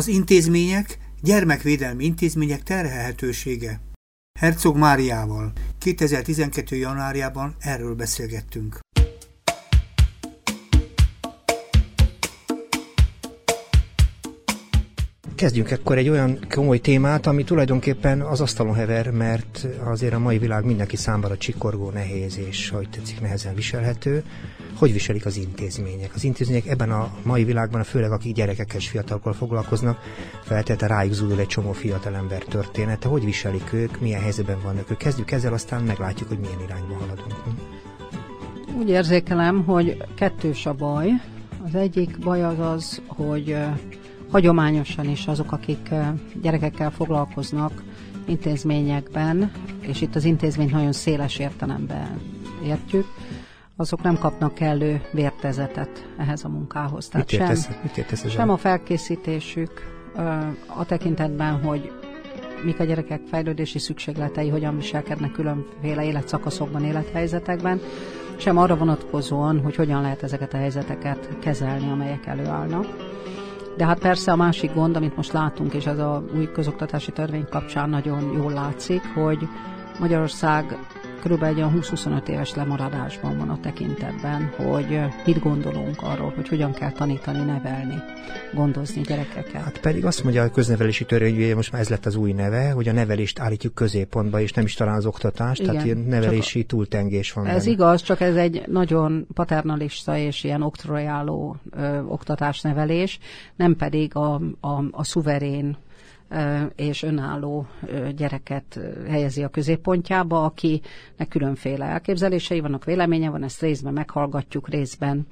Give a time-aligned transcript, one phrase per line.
[0.00, 3.80] Az intézmények, gyermekvédelmi intézmények terhelhetősége.
[4.38, 6.76] Herzog Máriával 2012.
[6.76, 8.78] januárjában erről beszélgettünk.
[15.34, 20.38] Kezdjünk ekkor egy olyan komoly témát, ami tulajdonképpen az asztalon hever, mert azért a mai
[20.38, 24.24] világ mindenki számára csikorgó, nehéz és, hogy tetszik, nehezen viselhető.
[24.74, 26.14] Hogy viselik az intézmények?
[26.14, 29.98] Az intézmények ebben a mai világban, főleg akik gyerekekkel és fiatalokkal foglalkoznak,
[30.42, 33.08] feltétlenül rájuk zúdul egy csomó fiatalember története.
[33.08, 34.96] Hogy viselik ők, milyen helyzetben vannak ők?
[34.96, 37.34] Kezdjük ezzel, aztán meglátjuk, hogy milyen irányba haladunk.
[38.78, 41.10] Úgy érzékelem, hogy kettős a baj.
[41.64, 43.56] Az egyik baj az az, hogy
[44.30, 45.88] hagyományosan is azok, akik
[46.42, 47.82] gyerekekkel foglalkoznak
[48.26, 52.20] intézményekben, és itt az intézményt nagyon széles értelemben
[52.64, 53.06] értjük,
[53.80, 57.08] azok nem kapnak kellő vértezetet ehhez a munkához.
[57.08, 59.70] Tehát mit értesz, sem, mit értesz sem a felkészítésük
[60.66, 61.92] a tekintetben, hogy
[62.64, 67.80] mik a gyerekek fejlődési szükségletei, hogyan viselkednek különféle életszakaszokban, élethelyzetekben,
[68.36, 72.86] sem arra vonatkozóan, hogy hogyan lehet ezeket a helyzeteket kezelni, amelyek előállnak.
[73.76, 77.46] De hát persze a másik gond, amit most látunk, és ez a új közoktatási törvény
[77.50, 79.48] kapcsán nagyon jól látszik, hogy
[79.98, 80.78] Magyarország
[81.20, 86.92] körülbelül egy 20-25 éves lemaradásban van a tekintetben, hogy mit gondolunk arról, hogy hogyan kell
[86.92, 88.02] tanítani, nevelni,
[88.54, 89.62] gondozni gyerekeket.
[89.62, 92.88] Hát pedig azt mondja a köznevelési törvény, most már ez lett az új neve, hogy
[92.88, 97.32] a nevelést állítjuk középpontba, és nem is talán az oktatást, Igen, tehát ilyen nevelési túltengés
[97.32, 97.46] van.
[97.46, 97.70] Ez benne.
[97.70, 103.18] igaz, csak ez egy nagyon paternalista és ilyen oktrojáló ö, oktatásnevelés,
[103.56, 105.76] nem pedig a, a, a szuverén
[106.76, 107.66] és önálló
[108.16, 115.26] gyereket helyezi a középpontjába, akinek különféle elképzelései vannak, véleménye van, ezt részben meghallgatjuk, részben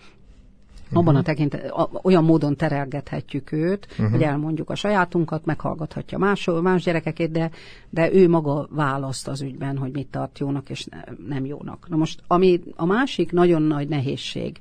[0.91, 1.19] abban uh-huh.
[1.19, 4.11] a tekintet, olyan módon terelgethetjük őt, uh-huh.
[4.11, 7.51] hogy elmondjuk a sajátunkat, meghallgathatja más, más gyerekekét, de,
[7.91, 10.87] de ő maga választ az ügyben, hogy mit tart jónak és
[11.29, 11.89] nem jónak.
[11.89, 14.59] Na most, ami a másik nagyon nagy nehézség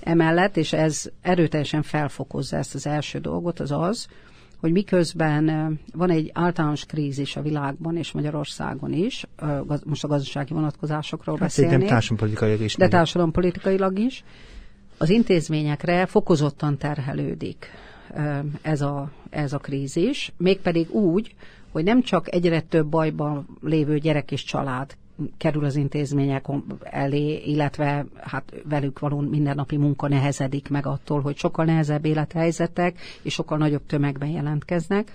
[0.00, 4.08] emellett, és ez erőteljesen felfokozza ezt az első dolgot, az az,
[4.64, 9.26] hogy miközben van egy általános krízis a világban és Magyarországon is,
[9.84, 11.88] most a gazdasági vonatkozásokról hát beszélnék.
[11.88, 12.74] társadalompolitikailag is.
[12.74, 14.24] De társadalompolitikailag is.
[14.98, 17.66] Az intézményekre fokozottan terhelődik
[18.62, 21.34] ez a, ez a krízis, mégpedig úgy,
[21.72, 24.96] hogy nem csak egyre több bajban lévő gyerek és család
[25.36, 26.46] kerül az intézmények
[26.82, 33.32] elé, illetve hát velük való mindennapi munka nehezedik meg attól, hogy sokkal nehezebb élethelyzetek és
[33.32, 35.10] sokkal nagyobb tömegben jelentkeznek,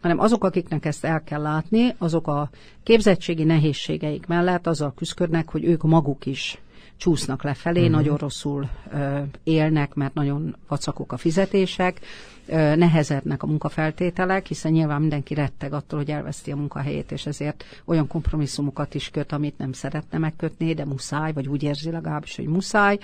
[0.00, 2.50] hanem azok, akiknek ezt el kell látni, azok a
[2.82, 6.58] képzettségi nehézségeik mellett azzal küzdködnek, hogy ők maguk is
[6.98, 7.94] csúsznak lefelé, uh-huh.
[7.94, 12.00] nagyon rosszul ö, élnek, mert nagyon vacakok a fizetések,
[12.46, 17.64] ö, nehezednek a munkafeltételek, hiszen nyilván mindenki retteg attól, hogy elveszti a munkahelyét, és ezért
[17.84, 22.46] olyan kompromisszumokat is köt, amit nem szeretne megkötni, de muszáj, vagy úgy érzi legalábbis, hogy
[22.46, 22.98] muszáj.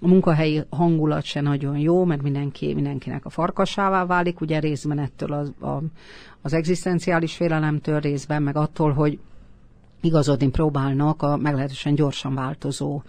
[0.00, 5.32] A munkahelyi hangulat se nagyon jó, mert mindenki, mindenkinek a farkasává válik, ugye részben ettől
[5.32, 5.82] az, a,
[6.42, 9.18] az egzisztenciális félelemtől, részben meg attól, hogy
[10.00, 13.02] igazodni próbálnak a meglehetősen gyorsan változó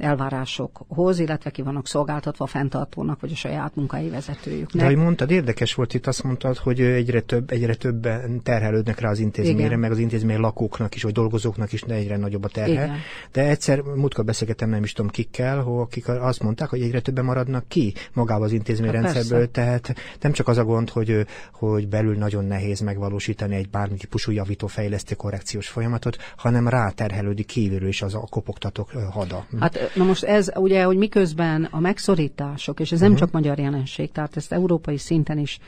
[0.00, 4.76] elvárásokhoz, illetve ki vannak szolgáltatva a fenntartónak, vagy a saját munkai vezetőjüknek.
[4.76, 9.10] De ahogy mondtad, érdekes volt itt, azt mondtad, hogy egyre több, egyre többen terhelődnek rá
[9.10, 9.78] az intézményre, Igen.
[9.78, 12.70] meg az intézmény lakóknak is, vagy dolgozóknak is egyre nagyobb a terhe.
[12.70, 12.96] Igen.
[13.32, 17.68] De egyszer múltkor beszélgettem, nem is tudom kikkel, akik azt mondták, hogy egyre többen maradnak
[17.68, 22.44] ki magába az intézményrendszerből, hát tehát nem csak az a gond, hogy, hogy belül nagyon
[22.44, 28.26] nehéz megvalósítani egy bármi típusú javító fejlesztő korrekciós folyamatot, hanem ráterhelődik kívülről is az a
[28.30, 29.46] kopogtatók hada.
[29.60, 33.08] Hát Na most ez ugye, hogy miközben a megszorítások, és ez uh-huh.
[33.08, 33.20] nem mhm.
[33.20, 35.58] csak magyar jelenség, tehát ezt európai szinten is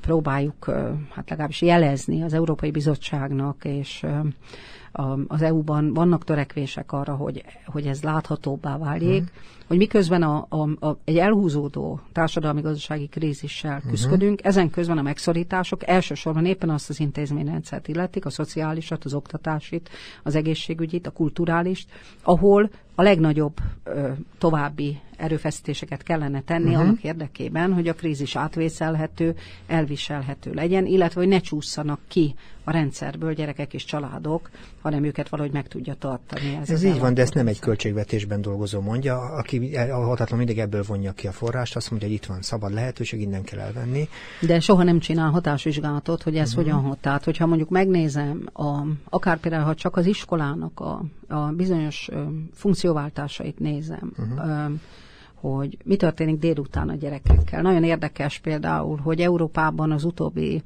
[0.00, 0.64] próbáljuk,
[1.14, 4.04] hát legalábbis jelezni az Európai Bizottságnak, és
[5.26, 9.66] az EU-ban vannak törekvések arra, hogy, hogy ez láthatóbbá váljék, uh-huh.
[9.66, 13.90] hogy miközben a, a, a, egy elhúzódó társadalmi-gazdasági krízissel uh-huh.
[13.90, 19.88] küzdködünk, ezen közben a megszorítások elsősorban éppen azt az intézményrendszert illetik, a szociálisat, az oktatásit,
[20.22, 21.86] az egészségügyit, a kulturális,
[22.22, 24.08] ahol a legnagyobb ö,
[24.38, 26.80] további erőfeszítéseket kellene tenni uh-huh.
[26.80, 29.34] annak érdekében, hogy a krízis átvészelhető,
[29.66, 32.34] elviselhető legyen, illetve hogy ne csúszanak ki
[32.68, 34.50] a rendszerből gyerekek és családok,
[34.82, 36.58] hanem őket valahogy meg tudja tartani.
[36.60, 40.58] Ez, ez így van, de ezt nem egy költségvetésben dolgozó mondja, aki a hatatlan mindig
[40.58, 44.08] ebből vonja ki a forrást, azt mondja, hogy itt van szabad lehetőség, innen kell elvenni.
[44.40, 46.64] De soha nem csinál hatásvizsgálatot, hogy ez uh-huh.
[46.64, 46.98] hogyan hat.
[46.98, 52.22] Tehát, hogyha mondjuk megnézem, a, akár például, ha csak az iskolának a, a bizonyos ö,
[52.52, 54.48] funkcióváltásait nézem, uh-huh.
[54.48, 54.74] ö,
[55.40, 57.62] hogy mi történik délután a gyerekekkel.
[57.62, 60.62] Nagyon érdekes például, hogy Európában az utóbbi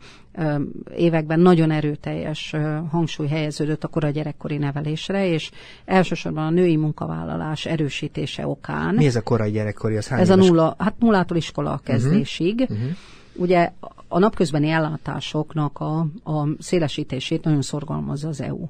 [0.97, 2.55] években nagyon erőteljes
[2.91, 5.51] hangsúly helyeződött a kora gyerekkori nevelésre, és
[5.85, 8.95] elsősorban a női munkavállalás erősítése okán.
[8.95, 9.97] Mi ez a korai gyerekkori?
[9.97, 12.61] Az ez a nulla, hát nullától iskola kezdésig.
[12.61, 12.77] Uh-huh.
[12.77, 12.91] Uh-huh.
[13.35, 13.73] Ugye
[14.09, 18.69] a napközbeni ellátásoknak a, a szélesítését nagyon szorgalmazza az EU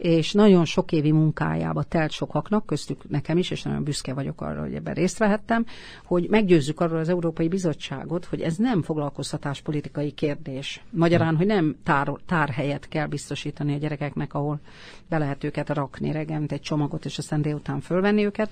[0.00, 4.60] és nagyon sok évi munkájába telt sokaknak, köztük nekem is, és nagyon büszke vagyok arra,
[4.60, 5.66] hogy ebben részt vehettem,
[6.04, 10.82] hogy meggyőzzük arról az Európai Bizottságot, hogy ez nem foglalkoztatáspolitikai kérdés.
[10.90, 14.60] Magyarán, hogy nem tár, tárhelyet kell biztosítani a gyerekeknek, ahol
[15.08, 18.50] be lehet őket rakni reggelent egy csomagot, és aztán délután fölvenni őket,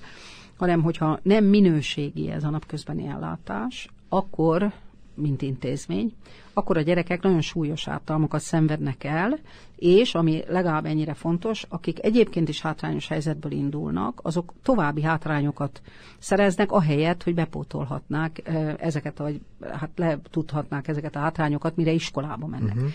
[0.57, 4.71] hanem hogyha nem minőségi ez a napközbeni ellátás, akkor
[5.19, 6.13] mint intézmény,
[6.53, 9.39] akkor a gyerekek nagyon súlyos ártalmakat szenvednek el,
[9.75, 15.81] és ami legalább ennyire fontos, akik egyébként is hátrányos helyzetből indulnak, azok további hátrányokat
[16.19, 18.41] szereznek, ahelyett, hogy bepótolhatnák
[18.77, 22.75] ezeket, vagy hát le tudhatnák ezeket a hátrányokat, mire iskolába mennek.
[22.75, 22.89] Uh-huh.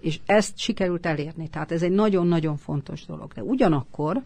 [0.00, 1.48] És ezt sikerült elérni.
[1.48, 3.32] Tehát ez egy nagyon-nagyon fontos dolog.
[3.32, 4.22] De ugyanakkor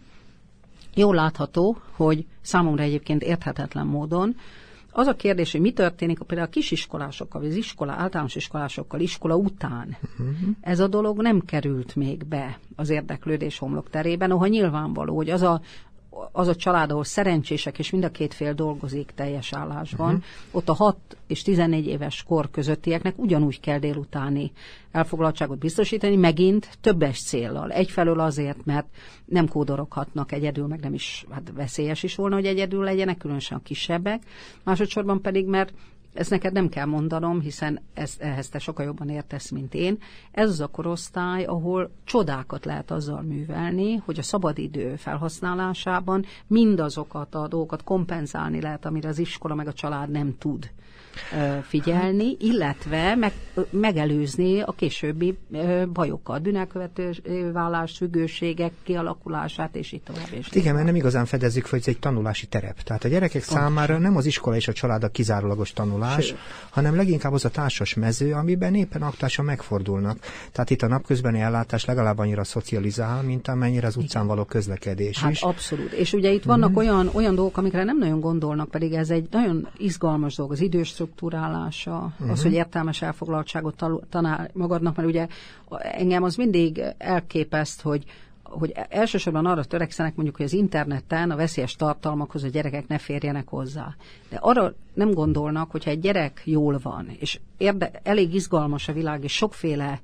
[0.95, 4.35] jól látható, hogy számomra egyébként érthetetlen módon
[4.91, 9.35] az a kérdés, hogy mi történik például a kisiskolásokkal, vagy az iskola, általános iskolásokkal, iskola
[9.35, 9.97] után.
[10.01, 10.49] Uh-huh.
[10.61, 15.41] Ez a dolog nem került még be az érdeklődés homlok terében, ahol nyilvánvaló, hogy az
[15.41, 15.61] a,
[16.31, 20.23] az a család, ahol szerencsések, és mind a két fél dolgozik teljes állásban, uh-huh.
[20.51, 20.97] ott a 6
[21.27, 24.51] és 14 éves kor közöttieknek ugyanúgy kell délutáni
[24.91, 27.71] elfoglaltságot biztosítani, megint többes céllal.
[27.71, 28.87] Egyfelől azért, mert
[29.25, 33.63] nem kódoroghatnak egyedül, meg nem is, hát veszélyes is volna, hogy egyedül legyenek, különösen a
[33.63, 34.23] kisebbek.
[34.63, 35.73] Másodszorban pedig, mert
[36.13, 39.97] ezt neked nem kell mondanom, hiszen ezt, ehhez te sokkal jobban értesz, mint én.
[40.31, 47.47] Ez az a korosztály, ahol csodákat lehet azzal művelni, hogy a szabadidő felhasználásában mindazokat a
[47.47, 50.71] dolgokat kompenzálni lehet, amire az iskola meg a család nem tud
[51.61, 53.31] figyelni, illetve meg,
[53.69, 55.37] megelőzni a későbbi
[55.93, 57.13] bajokat, bűnelkövető
[57.53, 60.27] vállás, függőségek kialakulását, és így tovább.
[60.29, 62.81] És hát igen, mert nem igazán fedezzük hogy ez egy tanulási terep.
[62.81, 63.61] Tehát a gyerekek Pontosan.
[63.61, 66.37] számára nem az iskola és a család a kizárólagos tanulás, Sőt.
[66.69, 70.19] hanem leginkább az a társas mező, amiben éppen aktásan megfordulnak.
[70.51, 75.31] Tehát itt a napközbeni ellátás legalább annyira szocializál, mint amennyire az utcán való közlekedés hát
[75.31, 75.41] is.
[75.41, 75.91] abszolút.
[75.91, 76.75] És ugye itt vannak mm.
[76.75, 80.91] olyan, olyan dolgok, amikre nem nagyon gondolnak, pedig ez egy nagyon izgalmas dolog, az idős
[81.01, 82.31] struktúrálása, uh-huh.
[82.31, 82.47] az, mhm.
[82.47, 85.27] hogy értelmes elfoglaltságot tanál magadnak, mert ugye
[85.81, 88.03] engem az mindig elképeszt, hogy
[88.43, 93.47] hogy elsősorban arra törekszenek mondjuk, hogy az interneten a veszélyes tartalmakhoz a gyerekek ne férjenek
[93.47, 93.95] hozzá.
[94.29, 99.23] De arra nem gondolnak, hogyha egy gyerek jól van, és érde, elég izgalmas a világ,
[99.23, 99.99] és sokféle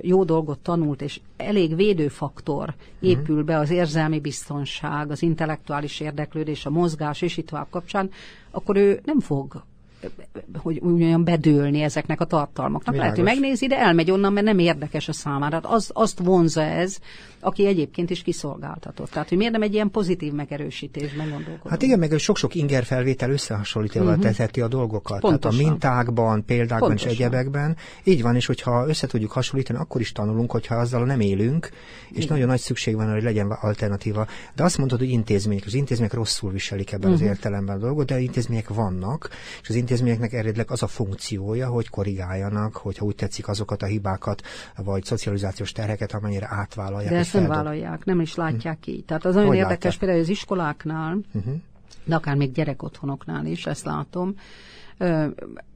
[0.00, 6.70] jó dolgot tanult, és elég védőfaktor épül be az érzelmi biztonság, az intellektuális érdeklődés, a
[6.70, 8.10] mozgás és itt tovább kapcsán,
[8.50, 9.62] akkor ő nem fog
[10.56, 12.94] hogy úgy bedőlni ezeknek a tartalmaknak.
[12.94, 13.16] Világos.
[13.16, 15.54] Lehet, hogy megnézi, de elmegy onnan, mert nem érdekes a számára.
[15.54, 16.98] Hát az, azt vonza ez,
[17.40, 19.10] aki egyébként is kiszolgáltatott.
[19.10, 21.68] Tehát, hogy miért nem egy ilyen pozitív megerősítésben gondolkodunk?
[21.68, 24.34] Hát igen, meg sok-sok inger felvétel összehasonlítva uh-huh.
[24.34, 25.20] teheti a dolgokat.
[25.20, 25.58] Pontosan.
[25.58, 27.10] Tehát a mintákban, példákban Pontosan.
[27.10, 27.76] és egyebekben.
[28.04, 31.68] Így van, és hogyha össze tudjuk hasonlítani, akkor is tanulunk, hogyha azzal nem élünk,
[32.10, 32.28] és igen.
[32.30, 34.26] nagyon nagy szükség van, hogy legyen alternatíva.
[34.54, 35.66] De azt mondod, hogy intézmények.
[35.66, 37.24] Az intézmények rosszul viselik ebben uh-huh.
[37.24, 39.28] az értelemben a dolgot, de intézmények vannak,
[39.62, 44.42] és az intézményeknek eredetileg az a funkciója, hogy korrigáljanak, hogyha úgy tetszik azokat a hibákat,
[44.76, 47.12] vagy szocializációs terheket, amennyire átvállalják.
[47.12, 48.94] De ezt nem vállalják, nem is látják uh-huh.
[48.94, 49.04] így.
[49.04, 49.98] Tehát az nagyon hogy érdekes látják?
[49.98, 51.54] például az iskoláknál, uh-huh.
[52.04, 54.34] de akár még gyerekotthonoknál is, ezt látom,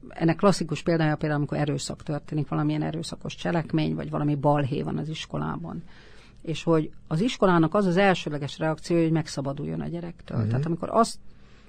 [0.09, 5.09] ennek klasszikus példája például, amikor erőszak történik, valamilyen erőszakos cselekmény, vagy valami balhé van az
[5.09, 5.83] iskolában.
[6.41, 10.37] És hogy az iskolának az az elsőleges reakció, hogy megszabaduljon a gyerektől.
[10.37, 10.51] Uh-huh.
[10.51, 11.17] Tehát amikor azt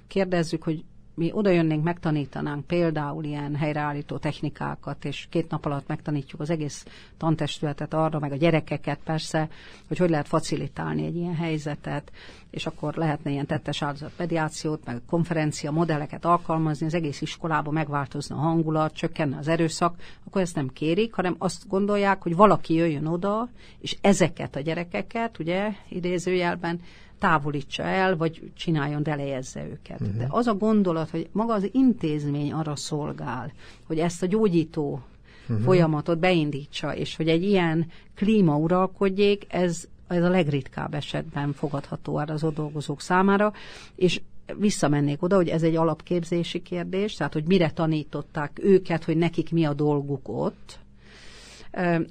[0.07, 0.83] kérdezzük, hogy
[1.15, 6.85] mi oda jönnénk, megtanítanánk például ilyen helyreállító technikákat, és két nap alatt megtanítjuk az egész
[7.17, 9.49] tantestületet arra, meg a gyerekeket persze,
[9.87, 12.11] hogy hogy lehet facilitálni egy ilyen helyzetet,
[12.49, 18.35] és akkor lehetne ilyen tettes áldozat mediációt, meg konferencia modelleket alkalmazni, az egész iskolában megváltozna
[18.35, 23.05] a hangulat, csökkenne az erőszak, akkor ezt nem kérik, hanem azt gondolják, hogy valaki jöjjön
[23.05, 26.81] oda, és ezeket a gyerekeket, ugye, idézőjelben,
[27.23, 30.01] távolítsa el, vagy csináljon, delejezze őket.
[30.01, 30.17] Uh-huh.
[30.17, 33.51] De az a gondolat, hogy maga az intézmény arra szolgál,
[33.87, 35.01] hogy ezt a gyógyító
[35.41, 35.63] uh-huh.
[35.63, 42.33] folyamatot beindítsa, és hogy egy ilyen klíma uralkodjék, ez, ez a legritkább esetben fogadható arra
[42.33, 43.53] az ott dolgozók számára,
[43.95, 44.21] és
[44.57, 49.65] visszamennék oda, hogy ez egy alapképzési kérdés, tehát hogy mire tanították őket, hogy nekik mi
[49.65, 50.79] a dolguk ott,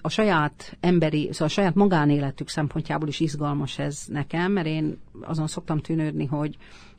[0.00, 5.46] a saját emberi, szóval a saját magánéletük szempontjából is izgalmas ez nekem, mert én azon
[5.46, 6.56] szoktam tűnődni, hogy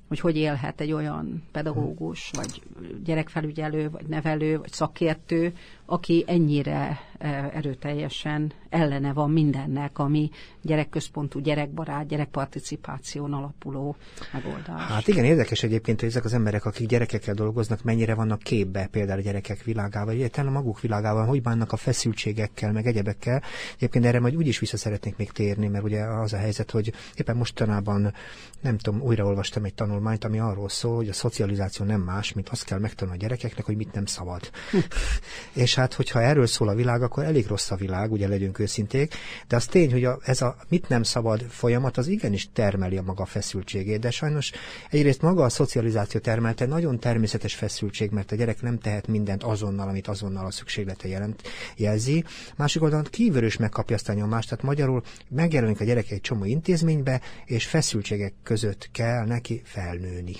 [0.08, 2.62] hogy hogy élhet egy olyan pedagógus, vagy
[3.04, 5.54] gyerekfelügyelő, vagy nevelő, vagy szakértő,
[5.94, 10.30] aki ennyire e, erőteljesen ellene van mindennek, ami
[10.62, 13.96] gyerekközpontú, gyerekbarát, gyerekparticipáción alapuló
[14.34, 14.82] megoldás.
[14.82, 19.20] Hát igen, érdekes egyébként, hogy ezek az emberek, akik gyerekekkel dolgoznak, mennyire vannak képbe például
[19.20, 23.42] a gyerekek világában, vagy a maguk világában, hogy bánnak a feszültségekkel, meg egyebekkel.
[23.76, 27.36] Egyébként erre majd úgyis vissza szeretnék még térni, mert ugye az a helyzet, hogy éppen
[27.36, 28.14] mostanában,
[28.62, 32.64] nem tudom, újraolvastam egy tanulmányt, ami arról szól, hogy a szocializáció nem más, mint azt
[32.64, 34.50] kell megtanulni a gyerekeknek, hogy mit nem szabad.
[35.54, 39.14] És hát, hogyha erről szól a világ, akkor elég rossz a világ, ugye legyünk őszinték,
[39.48, 43.02] de az tény, hogy a, ez a mit nem szabad folyamat, az igenis termeli a
[43.02, 44.52] maga feszültségét, de sajnos
[44.90, 49.88] egyrészt maga a szocializáció termelte nagyon természetes feszültség, mert a gyerek nem tehet mindent azonnal,
[49.88, 51.42] amit azonnal a szükséglete jelent,
[51.76, 52.24] jelzi.
[52.56, 56.46] Másik oldalon kívülről is megkapja azt a nyomást, tehát magyarul megjelenik a gyerek egy csomó
[56.46, 60.36] intézménybe, és feszültségek között kell neki felnőni.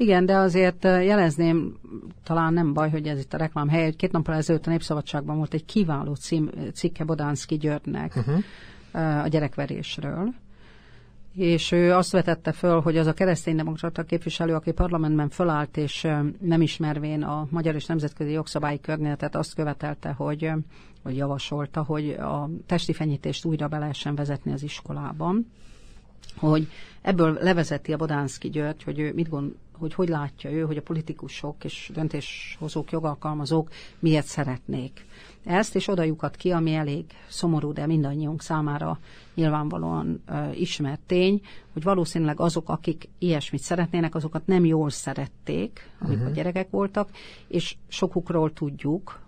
[0.00, 1.78] Igen, de azért jelezném,
[2.24, 5.36] talán nem baj, hogy ez itt a reklám hely, hogy két nappal ezelőtt a Népszabadságban
[5.36, 9.24] volt egy kiváló cím, cikke Bodánszki Györgynek uh-huh.
[9.24, 10.34] a gyerekverésről,
[11.34, 16.02] és ő azt vetette föl, hogy az a kereszténydemokrata képviselő, aki parlamentben fölállt, és
[16.40, 20.50] nem ismervén a magyar és nemzetközi jogszabályi környezetet, azt követelte, hogy,
[21.02, 25.46] hogy javasolta, hogy a testi fenyítést újra be lehessen vezetni az iskolában,
[26.36, 26.68] hogy
[27.02, 30.82] ebből levezeti a Bodánszki György, hogy ő mit gond, hogy hogy látja ő, hogy a
[30.82, 35.06] politikusok és döntéshozók, jogalkalmazók miért szeretnék
[35.44, 38.98] ezt, és oda lyukat ki, ami elég szomorú, de mindannyiunk számára
[39.34, 41.40] nyilvánvalóan uh, ismert tény,
[41.72, 46.34] hogy valószínűleg azok, akik ilyesmit szeretnének, azokat nem jól szerették, amikor uh-huh.
[46.34, 47.10] gyerekek voltak,
[47.48, 49.20] és sokukról tudjuk,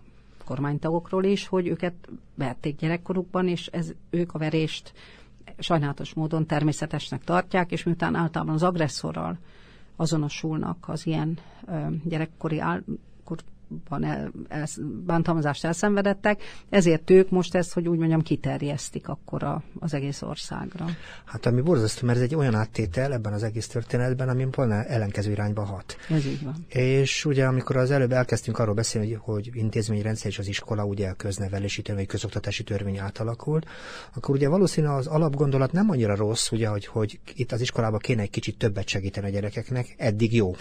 [0.45, 1.95] kormánytagokról is, hogy őket
[2.35, 4.92] verték gyerekkorukban, és ez, ők a verést
[5.59, 9.38] sajnálatos módon természetesnek tartják, és miután általában az agresszorral
[10.00, 11.38] azonosulnak az ilyen
[12.04, 12.83] gyerekkori áll,
[13.89, 14.67] van el, el,
[15.05, 20.87] bántalmazást elszenvedettek, ezért ők most ezt, hogy úgy mondjam, kiterjesztik akkor a, az egész országra.
[21.25, 25.31] Hát ami borzasztó, mert ez egy olyan áttétel ebben az egész történetben, ami pont ellenkező
[25.31, 25.97] irányba hat.
[26.09, 26.67] Ez így van.
[26.69, 31.09] És ugye amikor az előbb elkezdtünk arról beszélni, hogy, hogy intézményrendszer és az iskola ugye
[31.09, 33.67] a köznevelési törvény, közoktatási törvény átalakult,
[34.15, 38.23] akkor ugye valószínűleg az alapgondolat nem annyira rossz, ugye, hogy, hogy itt az iskolába kéne
[38.23, 40.55] egy kicsit többet segíteni a gyerekeknek, eddig jó.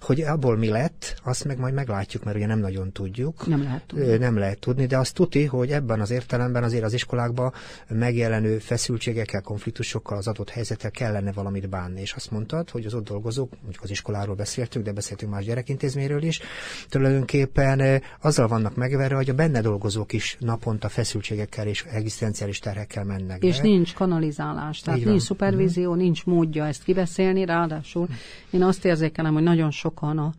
[0.00, 3.46] Hogy abból mi lett, azt meg majd meglátjuk, mert ugye nem nagyon tudjuk.
[3.46, 4.16] Nem lehet tudni.
[4.16, 7.52] Nem lehet tudni, de azt tuti, hogy ebben az értelemben azért az iskolákban
[7.88, 12.00] megjelenő feszültségekkel, konfliktusokkal, az adott helyzettel kellene valamit bánni.
[12.00, 16.22] És azt mondtad, hogy az ott dolgozók, mondjuk az iskoláról beszéltünk, de beszéltünk más gyerekintézményről
[16.22, 16.40] is,
[16.88, 23.42] tulajdonképpen azzal vannak megverve, hogy a benne dolgozók is naponta feszültségekkel és egzisztenciális terhekkel mennek.
[23.42, 23.62] És be.
[23.62, 25.26] nincs kanalizálás, tehát Így nincs van.
[25.26, 26.02] szupervízió, uh-huh.
[26.02, 28.08] nincs módja ezt kibeszélni, ráadásul
[28.50, 30.32] én azt érzékelem, hogy nagyon sokan a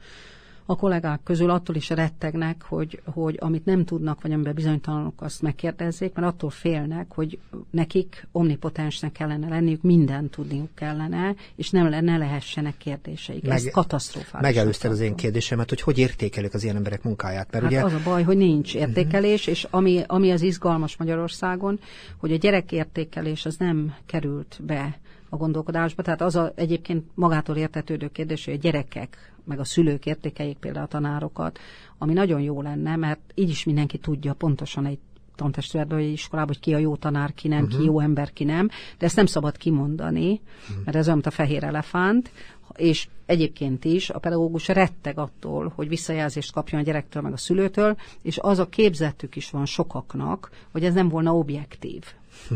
[0.66, 5.42] a kollégák közül attól is rettegnek, hogy, hogy amit nem tudnak, vagy amiben bizonytalanok, azt
[5.42, 12.18] megkérdezzék, mert attól félnek, hogy nekik omnipotensnek kellene lenniük, mindent tudniuk kellene, és nem lenne
[12.18, 13.44] lehessenek kérdéseik.
[13.44, 14.48] Meg, Ez katasztrofális.
[14.48, 17.52] Megelőzted az én kérdésemet, hogy hogy értékelik az ilyen emberek munkáját.
[17.52, 17.84] Mert hát ugye...
[17.84, 19.56] az a baj, hogy nincs értékelés, uh-huh.
[19.56, 21.80] és ami, ami az izgalmas Magyarországon,
[22.18, 26.04] hogy a gyerekértékelés az nem került be a gondolkodásba.
[26.04, 30.86] Tehát az a, egyébként magától értetődő kérdés, hogy a gyerekek, meg a szülők értékeljék például
[30.86, 31.60] a tanárokat,
[31.98, 35.00] ami nagyon jó lenne, mert így is mindenki tudja pontosan egy
[35.36, 37.80] tantestületben, vagy iskolában, hogy ki a jó tanár, ki nem, uh-huh.
[37.80, 40.86] ki jó ember, ki nem, de ezt nem szabad kimondani, uh-huh.
[40.86, 42.32] mert ez olyan, mint a fehér elefánt,
[42.76, 47.98] és egyébként is a pedagógus retteg attól, hogy visszajelzést kapjon a gyerektől, meg a szülőtől,
[48.22, 52.04] és az a képzetük is van sokaknak, hogy ez nem volna objektív.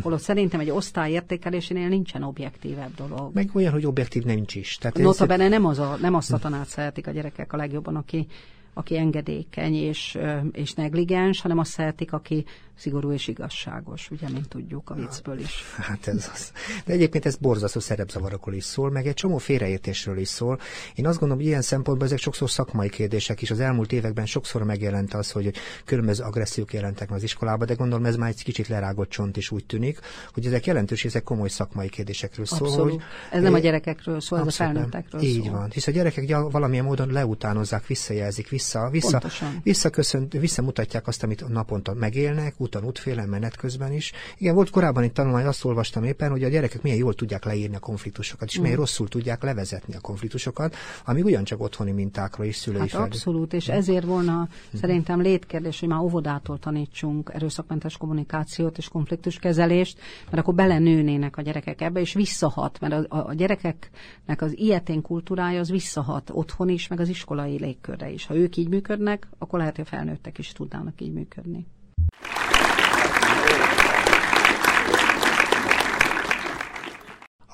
[0.01, 3.33] Holott szerintem egy osztály értékelésénél nincsen objektívebb dolog.
[3.33, 4.77] Meg olyan, hogy objektív nincs is.
[4.77, 8.27] Tehát Notabene nem, az a, nem azt a tanárt szeretik a gyerekek a legjobban, aki,
[8.73, 10.17] aki engedékeny és,
[10.51, 12.45] és negligens, hanem azt szeretik, aki
[12.79, 15.63] szigorú és igazságos, ugye, mint tudjuk a viccből is.
[15.77, 16.51] Hát ez az.
[16.85, 20.59] De egyébként ez borzasztó szerepzavarokról is szól, meg egy csomó félreértésről is szól.
[20.95, 23.51] Én azt gondolom, hogy ilyen szempontból ezek sokszor szakmai kérdések is.
[23.51, 25.51] Az elmúlt években sokszor megjelent az, hogy
[25.85, 29.51] különböző agressziók jelentek meg az iskolába, de gondolom ez már egy kicsit lerágott csont is
[29.51, 29.99] úgy tűnik,
[30.33, 32.67] hogy ezek jelentős, ezek komoly szakmai kérdésekről szól.
[32.67, 32.91] Abszolút.
[32.91, 35.51] Hogy, ez nem a gyerekekről szól, ez a felnőttekről Így szól.
[35.51, 35.69] van.
[35.71, 39.21] Hisz a gyerekek valamilyen módon leutánozzák, visszajelzik, vissza, vissza,
[39.63, 44.11] visszaköszönt, visszamutatják azt, amit naponta megélnek, úton, útfélen, menet közben is.
[44.37, 47.75] Igen, volt korábban egy tanulmány, azt olvastam éppen, hogy a gyerekek milyen jól tudják leírni
[47.75, 48.79] a konfliktusokat, és milyen mm.
[48.79, 54.05] rosszul tudják levezetni a konfliktusokat, ami ugyancsak otthoni mintákra is szülői hát abszolút, és ezért
[54.05, 54.79] volna mm.
[54.79, 61.81] szerintem létkérdés, hogy már óvodától tanítsunk erőszakmentes kommunikációt és konfliktuskezelést, mert akkor belenőnének a gyerekek
[61.81, 66.99] ebbe, és visszahat, mert a, a gyerekeknek az ilyetén kultúrája az visszahat otthon is, meg
[66.99, 68.25] az iskolai légkörre is.
[68.25, 71.65] Ha ők így működnek, akkor lehet, hogy a felnőttek is tudnának így működni.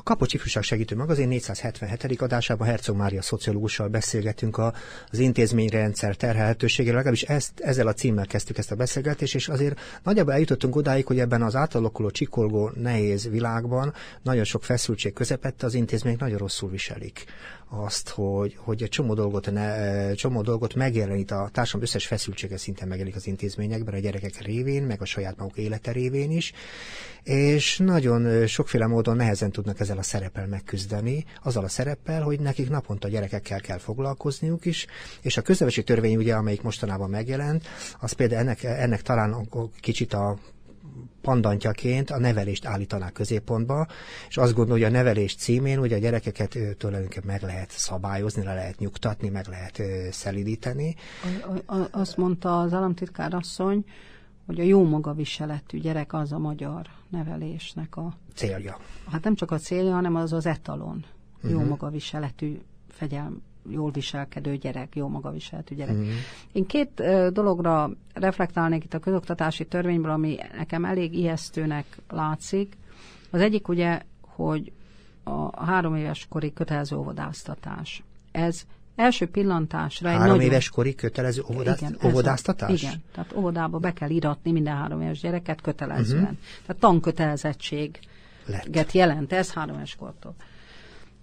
[0.06, 2.22] Kapocs Ifjúság Segítő Magazin 477.
[2.22, 8.72] adásában Herzog Mária szociológussal beszélgetünk az intézményrendszer terhelhetőségéről, legalábbis ezt, ezzel a címmel kezdtük ezt
[8.72, 14.44] a beszélgetést, és azért nagyjából eljutottunk odáig, hogy ebben az átalakuló, csikolgó, nehéz világban nagyon
[14.44, 17.26] sok feszültség közepette az intézmények nagyon rosszul viselik
[17.70, 22.88] azt, hogy, hogy egy csomó dolgot, ne, csomó dolgot megjelenít a társadalom összes feszültsége szinten
[22.88, 26.54] megjelenik az intézményekben, a gyerekek révén, meg a saját maguk élete révén is,
[27.24, 32.70] és nagyon sokféle módon nehezen tudnak ezzel a szereppel megküzdeni, azzal a szereppel, hogy nekik
[32.70, 34.86] naponta gyerekekkel kell foglalkozniuk is,
[35.22, 37.68] és a köznevelési törvény, ugye, amelyik mostanában megjelent,
[38.00, 40.38] az például ennek, ennek talán kicsit a
[41.26, 43.88] pandantjaként a nevelést állítaná középpontba,
[44.28, 48.54] és azt gondolja, hogy a nevelés címén ugye a gyerekeket tulajdonképpen meg lehet szabályozni, le
[48.54, 49.82] lehet nyugtatni, meg lehet
[50.14, 50.96] szelidíteni.
[51.92, 53.86] Azt mondta az államtitkár asszony,
[54.46, 58.78] hogy a jó magaviseletű gyerek az a magyar nevelésnek a célja.
[59.12, 61.06] Hát nem csak a célja, hanem az az etalon.
[61.36, 61.52] Uh-huh.
[61.52, 61.68] Jó mhm.
[61.68, 65.96] magaviseletű fegyelm, jól viselkedő gyerek, jó magaviseletű gyerek.
[65.96, 66.12] Uh-huh.
[66.52, 72.78] Én két dologra reflektálnék itt a közoktatási törvényből, ami nekem elég ijesztőnek látszik.
[73.30, 74.72] Az egyik ugye, hogy
[75.24, 78.04] a három éves kori kötelező óvodáztatás.
[78.32, 78.64] Ez
[78.96, 80.52] első pillantásra egy Három nagyon...
[80.52, 82.82] éves kori kötelező óvodászt, igen, óvodáztatás?
[82.82, 86.24] igen, tehát óvodába be kell iratni minden három éves gyereket kötelezően.
[86.24, 86.38] Uh-huh.
[86.66, 88.00] Tehát tankötelezettség
[88.92, 90.36] jelent ez három éves kortól.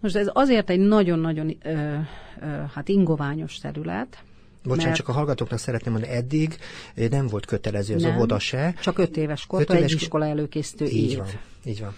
[0.02, 4.22] Most ez azért egy nagyon-nagyon ö, ö, hát ingoványos terület,
[4.62, 4.96] Bocsánat, mert...
[4.96, 6.58] csak a hallgatóknak szeretném mondani, eddig
[6.94, 8.74] nem volt kötelező az nem, óvoda se.
[8.80, 9.92] Csak öt éves kortól éves...
[9.92, 11.18] egy iskola előkészítő így év.
[11.18, 11.26] Van,
[11.64, 11.94] így van.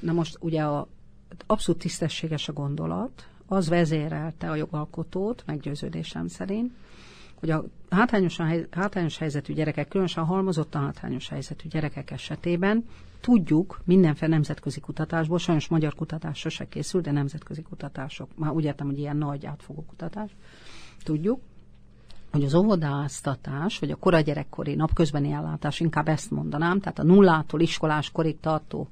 [0.00, 0.88] Na most ugye a,
[1.46, 6.72] abszolút tisztességes a gondolat, az vezérelte a jogalkotót, meggyőződésem szerint,
[7.34, 12.84] hogy a hátrányosan, hátrányos helyzetű gyerekek, különösen halmozottan hátrányos helyzetű gyerekek esetében
[13.24, 18.86] tudjuk mindenféle nemzetközi kutatásból, sajnos magyar kutatás sose készül, de nemzetközi kutatások, már úgy értem,
[18.86, 20.30] hogy ilyen nagy átfogó kutatás,
[21.02, 21.40] tudjuk,
[22.30, 27.60] hogy az óvodáztatás, vagy a kora gyerekkori napközbeni ellátás, inkább ezt mondanám, tehát a nullától
[27.60, 28.88] iskolás korig tartó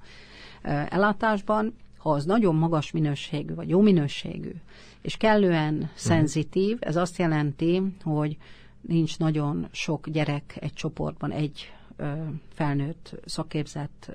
[0.88, 4.52] ellátásban ha az nagyon magas minőségű, vagy jó minőségű,
[5.02, 5.88] és kellően uh-huh.
[5.94, 8.36] szenzitív, ez azt jelenti, hogy
[8.80, 11.72] nincs nagyon sok gyerek egy csoportban, egy
[12.48, 14.12] felnőtt, szakképzett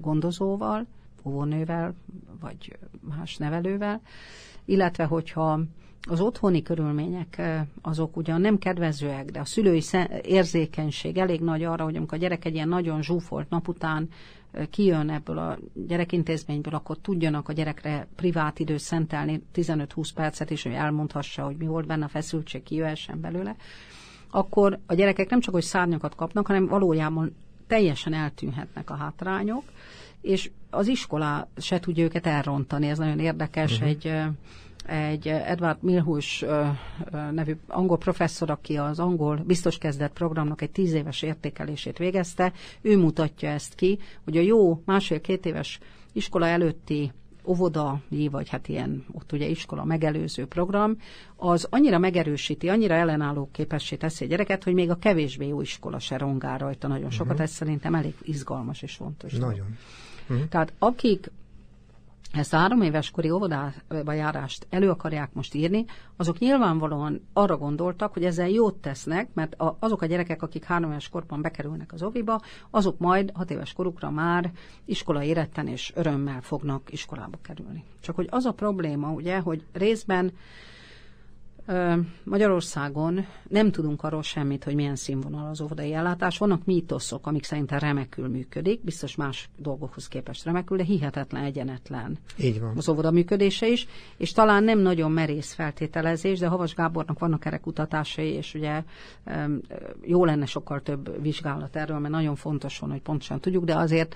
[0.00, 0.86] gondozóval,
[1.24, 1.94] óvónővel,
[2.40, 4.00] vagy más nevelővel,
[4.64, 5.60] illetve hogyha
[6.08, 7.42] az otthoni körülmények
[7.82, 9.82] azok ugyan nem kedvezőek, de a szülői
[10.22, 14.08] érzékenység elég nagy arra, hogy amikor a gyerek egy ilyen nagyon zsúfolt nap után
[14.70, 20.72] kijön ebből a gyerekintézményből, akkor tudjanak a gyerekre privát időt szentelni, 15-20 percet is, hogy
[20.72, 23.56] elmondhassa, hogy mi volt benne a feszültség, kijöhessen belőle,
[24.34, 29.62] akkor a gyerekek nem csak, hogy szárnyakat kapnak, hanem valójában teljesen eltűnhetnek a hátrányok,
[30.20, 32.88] és az iskola se tudja őket elrontani.
[32.88, 33.72] Ez nagyon érdekes.
[33.72, 33.88] Uh-huh.
[33.88, 34.12] Egy
[34.86, 36.44] egy Edward Milhus
[37.30, 42.98] nevű angol professzor, aki az angol biztos kezdett programnak egy tíz éves értékelését végezte, ő
[42.98, 45.78] mutatja ezt ki, hogy a jó másfél-két éves
[46.12, 47.12] iskola előtti
[47.46, 50.96] óvodai, vagy hát ilyen, ott ugye iskola megelőző program,
[51.36, 55.98] az annyira megerősíti, annyira ellenálló képessé teszi a gyereket, hogy még a kevésbé jó iskola
[55.98, 57.32] se rongál rajta nagyon sokat.
[57.32, 57.44] Uh-huh.
[57.44, 59.32] Ez szerintem elég izgalmas és fontos.
[59.32, 59.76] Nagyon.
[60.28, 60.48] Uh-huh.
[60.48, 61.30] Tehát akik
[62.38, 65.84] ezt a három éves kori óvodába járást elő akarják most írni,
[66.16, 71.08] azok nyilvánvalóan arra gondoltak, hogy ezzel jót tesznek, mert azok a gyerekek, akik három éves
[71.08, 74.52] korban bekerülnek az oviba, azok majd hat éves korukra már
[74.84, 77.84] iskola éretten és örömmel fognak iskolába kerülni.
[78.00, 80.32] Csak hogy az a probléma, ugye, hogy részben
[82.24, 86.38] Magyarországon nem tudunk arról semmit, hogy milyen színvonal az óvodai ellátás.
[86.38, 92.60] Vannak mítoszok, amik szerintem remekül működik, biztos más dolgokhoz képest remekül, de hihetetlen egyenetlen Így
[92.60, 92.76] van.
[92.76, 97.58] az óvoda működése is, és talán nem nagyon merész feltételezés, de Havas Gábornak vannak erre
[97.58, 98.82] kutatásai, és ugye
[100.02, 104.14] jó lenne sokkal több vizsgálat erről, mert nagyon fontos van, hogy pontosan tudjuk, de azért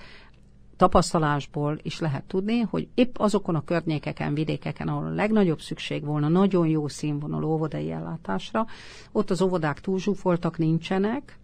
[0.79, 6.27] tapasztalásból is lehet tudni, hogy épp azokon a környékeken, vidékeken, ahol a legnagyobb szükség volna
[6.27, 8.65] nagyon jó színvonalú óvodai ellátásra,
[9.11, 11.38] ott az óvodák túlzsúfoltak nincsenek,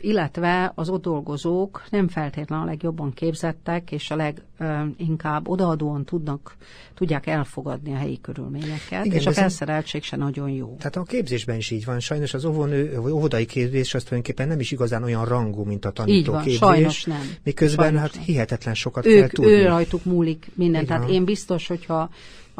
[0.00, 6.56] illetve az ott dolgozók nem feltétlenül a legjobban képzettek, és a leginkább odaadóan tudnak,
[6.94, 10.76] tudják elfogadni a helyi körülményeket, Igen, és a felszereltség se nagyon jó.
[10.78, 12.00] Tehát a képzésben is így van.
[12.00, 15.90] Sajnos az óvonő, vagy óvodai képzés az tulajdonképpen nem is igazán olyan rangú, mint a
[15.90, 16.58] tanító így van, képzés.
[16.58, 17.30] Sajnos nem.
[17.42, 18.24] Miközben sajnos hát nem.
[18.24, 19.50] hihetetlen sokat ők, kell tudni.
[19.50, 20.80] Ő rajtuk múlik minden.
[20.80, 22.10] Így Tehát én biztos, hogyha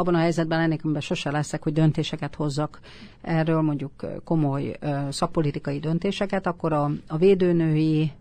[0.00, 2.80] abban a helyzetben lennék, amiben sose leszek, hogy döntéseket hozzak
[3.20, 3.92] erről, mondjuk
[4.24, 4.78] komoly
[5.10, 8.12] szakpolitikai döntéseket, akkor a, a védőnői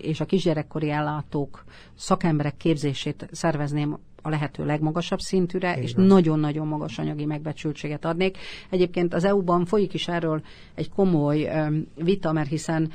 [0.00, 5.82] és a kisgyerekkori ellátók szakemberek képzését szervezném a lehető legmagasabb szintűre, Igen.
[5.82, 8.38] és nagyon-nagyon magas anyagi megbecsültséget adnék.
[8.70, 10.42] Egyébként az EU-ban folyik is erről
[10.74, 11.50] egy komoly
[11.94, 12.90] vita, mert hiszen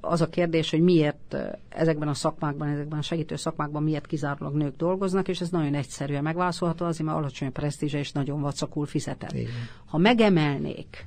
[0.00, 1.36] az a kérdés, hogy miért
[1.68, 6.22] ezekben a szakmákban, ezekben a segítő szakmákban miért kizárólag nők dolgoznak, és ez nagyon egyszerűen
[6.22, 9.32] megválaszolható, azért mert alacsony a presztízse és nagyon vacakul fizetett.
[9.32, 9.52] Igen.
[9.86, 11.06] Ha megemelnék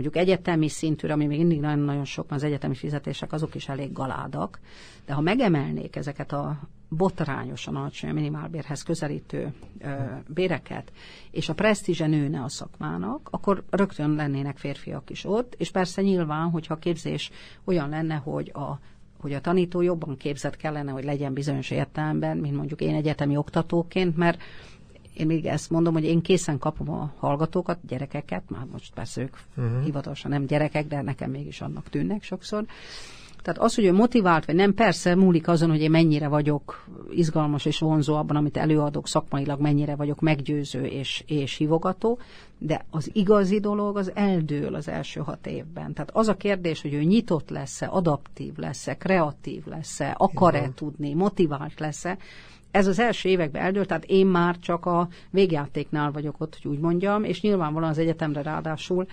[0.00, 4.60] mondjuk egyetemi szintűre, ami még mindig nagyon-nagyon sok, az egyetemi fizetések azok is elég galádak,
[5.06, 6.58] de ha megemelnék ezeket a
[6.88, 9.94] botrányosan alacsony a minimálbérhez közelítő ö,
[10.28, 10.92] béreket,
[11.30, 16.50] és a presztízse nőne a szakmának, akkor rögtön lennének férfiak is ott, és persze nyilván,
[16.50, 17.30] hogyha a képzés
[17.64, 18.78] olyan lenne, hogy a
[19.20, 24.16] hogy a tanító jobban képzett kellene, hogy legyen bizonyos értelemben, mint mondjuk én egyetemi oktatóként,
[24.16, 24.42] mert
[25.18, 29.36] én még ezt mondom, hogy én készen kapom a hallgatókat, gyerekeket, már most persze ők
[29.56, 29.84] uh-huh.
[29.84, 32.64] hivatalosan nem gyerekek, de nekem mégis annak tűnnek sokszor.
[33.42, 37.64] Tehát az, hogy ő motivált, vagy nem, persze múlik azon, hogy én mennyire vagyok izgalmas
[37.64, 42.18] és vonzó abban, amit előadok szakmailag, mennyire vagyok meggyőző és, és hívogató,
[42.58, 45.92] de az igazi dolog az eldől az első hat évben.
[45.92, 51.80] Tehát az a kérdés, hogy ő nyitott lesz-e, adaptív lesz-e, kreatív lesz-e, akar-e tudni, motivált
[51.80, 52.18] lesz-e,
[52.70, 56.78] ez az első években eldőlt, tehát én már csak a végjátéknál vagyok ott, hogy úgy
[56.80, 59.06] mondjam, és nyilvánvalóan az egyetemre ráadásul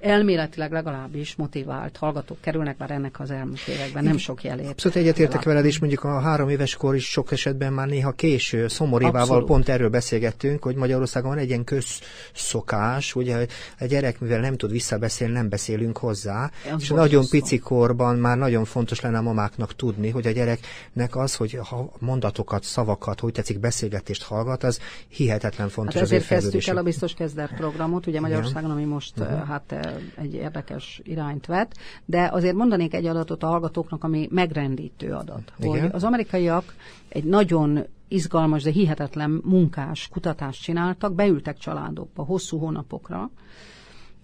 [0.00, 4.68] elméletileg legalábbis motivált hallgatók kerülnek, már ennek az elmúlt években nem sok jelét.
[4.68, 8.68] Abszolút egyetértek veled is, mondjuk a három éves kor is sok esetben már néha késő.
[8.68, 9.46] Szomorívával Abszolút.
[9.46, 13.46] pont erről beszélgettünk, hogy Magyarországon van egy ilyen közszokás, ugye
[13.80, 18.38] a gyerek, mivel nem tud visszabeszélni, nem beszélünk hozzá, Az és nagyon pici korban már
[18.38, 23.32] nagyon fontos lenne a mamáknak tudni, hogy a gyereknek az, hogy ha mondatokat, szavakat, hogy
[23.32, 28.06] tetszik, beszélgetést hallgat, az hihetetlen fontos Hát az ezért kezdtük el a biztos kezdet programot,
[28.06, 29.46] ugye Magyarországon, ami most uh-huh.
[29.46, 31.74] hát eh, egy érdekes irányt vett,
[32.04, 35.52] de azért mondanék egy adatot a hallgatóknak, ami megrendítő adat.
[35.58, 35.70] Igen.
[35.70, 36.74] Hogy az amerikaiak
[37.08, 43.30] egy nagyon izgalmas, de hihetetlen munkás kutatást csináltak, beültek családokba hosszú hónapokra,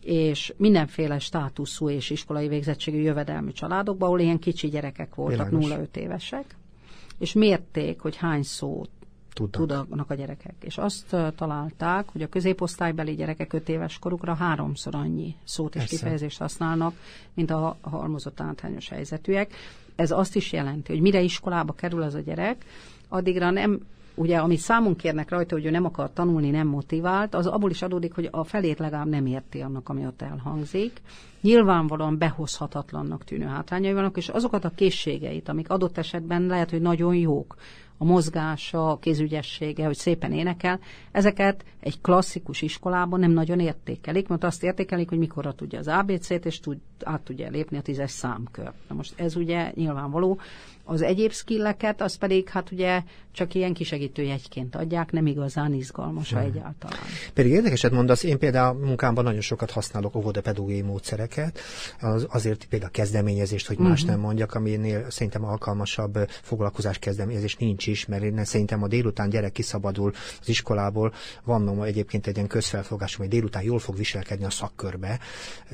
[0.00, 5.88] és mindenféle státuszú és iskolai végzettségű jövedelmi családokba, ahol ilyen kicsi gyerekek voltak, Világos.
[5.92, 6.56] 0-5 évesek,
[7.18, 8.90] és mérték, hogy hány szót
[9.44, 9.86] Tudnak.
[9.86, 10.54] tudnak a gyerekek.
[10.60, 15.96] És azt találták, hogy a középosztálybeli gyerekek 5 éves korukra háromszor annyi szót és Persze.
[15.96, 16.94] kifejezést használnak,
[17.34, 19.54] mint a ha- halmozott hátrányos helyzetűek.
[19.96, 22.64] Ez azt is jelenti, hogy mire iskolába kerül az a gyerek,
[23.08, 23.80] addigra nem
[24.14, 27.82] ugye, amit számunk kérnek rajta, hogy ő nem akar tanulni, nem motivált, az abból is
[27.82, 31.00] adódik, hogy a felét legalább nem érti annak, ami ott elhangzik.
[31.40, 37.14] Nyilvánvalóan behozhatatlannak tűnő hátrányai vannak, és azokat a készségeit, amik adott esetben lehet, hogy nagyon
[37.14, 37.56] jók,
[37.98, 40.80] a mozgása, a kézügyessége, hogy szépen énekel,
[41.12, 46.44] ezeket egy klasszikus iskolában nem nagyon értékelik, mert azt értékelik, hogy mikorra tudja az ABC-t,
[46.46, 48.72] és tud, át tudja lépni a tízes számkör.
[48.88, 50.38] Na most ez ugye nyilvánvaló.
[50.88, 56.30] Az egyéb skilleket, az pedig hát ugye csak ilyen kisegítő jegyként adják, nem igazán izgalmas
[56.30, 56.38] hmm.
[56.38, 56.98] egyáltalán.
[57.34, 61.58] Pedig érdekeset mondasz, én például munkámban nagyon sokat használok óvodapedagógiai módszereket,
[62.00, 68.06] az, azért például kezdeményezést, hogy más nem mondjak, aminél szerintem alkalmasabb foglalkozás kezdeményezés nincs is,
[68.06, 71.12] mert én szerintem a délután gyerek kiszabadul az iskolából,
[71.44, 75.18] van egyébként egy ilyen közfelfogásom, hogy délután jól fog viselkedni a szakkörbe,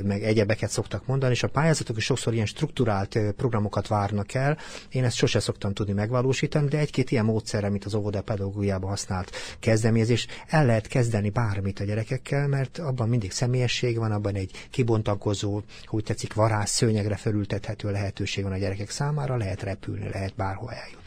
[0.05, 4.59] meg egyebeket szoktak mondani, és a pályázatok is sokszor ilyen strukturált eh, programokat várnak el.
[4.88, 10.27] Én ezt sose szoktam tudni megvalósítani, de egy-két ilyen módszerre, mint az óvodapedagógiában használt kezdeményezés,
[10.47, 16.05] el lehet kezdeni bármit a gyerekekkel, mert abban mindig személyesség van, abban egy kibontakozó, hogy
[16.05, 21.02] tetszik, varázs szőnyegre felültethető lehetőség van a gyerekek számára, lehet repülni, lehet bárhol eljutni.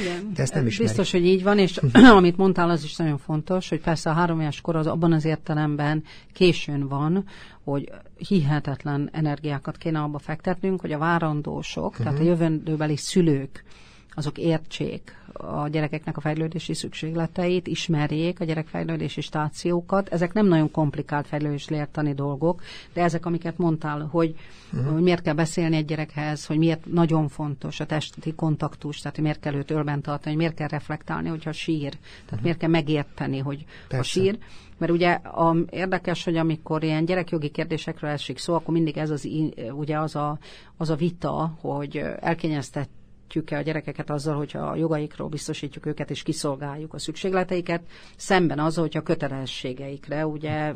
[0.00, 0.32] Igen.
[0.34, 0.86] De ezt nem ismerik.
[0.86, 1.80] Biztos, hogy így van, és
[2.20, 5.24] amit mondtál, az is nagyon fontos, hogy persze a három éves kor az abban az
[5.24, 7.24] értelemben későn van,
[7.64, 12.04] hogy hihetetlen energiákat kéne abba fektetnünk, hogy a várandósok, uh-huh.
[12.04, 13.64] tehát a jövendőbeli szülők,
[14.10, 20.08] azok értsék a gyerekeknek a fejlődési szükségleteit, ismerjék a gyerekfejlődési stációkat.
[20.08, 24.34] Ezek nem nagyon komplikált fejlődés érteni dolgok, de ezek, amiket mondtál, hogy,
[24.72, 24.92] uh-huh.
[24.92, 29.24] hogy miért kell beszélni egy gyerekhez, hogy miért nagyon fontos a testi kontaktus, tehát hogy
[29.24, 32.42] miért kell őt ölben tartani, hogy miért kell reflektálni, hogyha sír, tehát uh-huh.
[32.42, 33.98] miért kell megérteni, hogy Persze.
[33.98, 34.38] a sír.
[34.78, 39.28] Mert ugye a, érdekes, hogy amikor ilyen gyerekjogi kérdésekről esik szó, akkor mindig ez az,
[39.72, 40.38] ugye az a,
[40.76, 42.88] az a vita, hogy elkényeztet
[43.28, 47.82] segítjük-e a gyerekeket azzal, hogyha a jogaikról biztosítjuk őket és kiszolgáljuk a szükségleteiket,
[48.16, 50.74] szemben azzal, hogyha a kötelességeikre ugye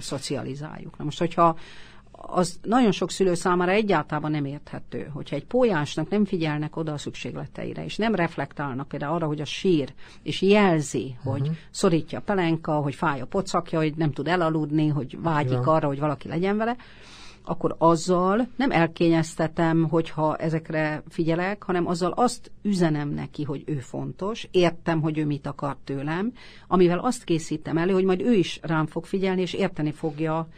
[0.00, 0.98] szocializáljuk.
[0.98, 1.56] Na most, hogyha
[2.10, 6.98] az nagyon sok szülő számára egyáltalán nem érthető, hogyha egy pólyásnak nem figyelnek oda a
[6.98, 11.32] szükségleteire, és nem reflektálnak például arra, hogy a sír, és jelzi, uh-huh.
[11.32, 15.72] hogy szorítja a pelenka, hogy fáj a pocakja, hogy nem tud elaludni, hogy vágyik ja.
[15.72, 16.76] arra, hogy valaki legyen vele,
[17.44, 24.48] akkor azzal nem elkényeztetem, hogyha ezekre figyelek, hanem azzal azt üzenem neki, hogy ő fontos,
[24.50, 26.32] értem, hogy ő mit akar tőlem,
[26.68, 30.48] amivel azt készítem elő, hogy majd ő is rám fog figyelni, és érteni fogja,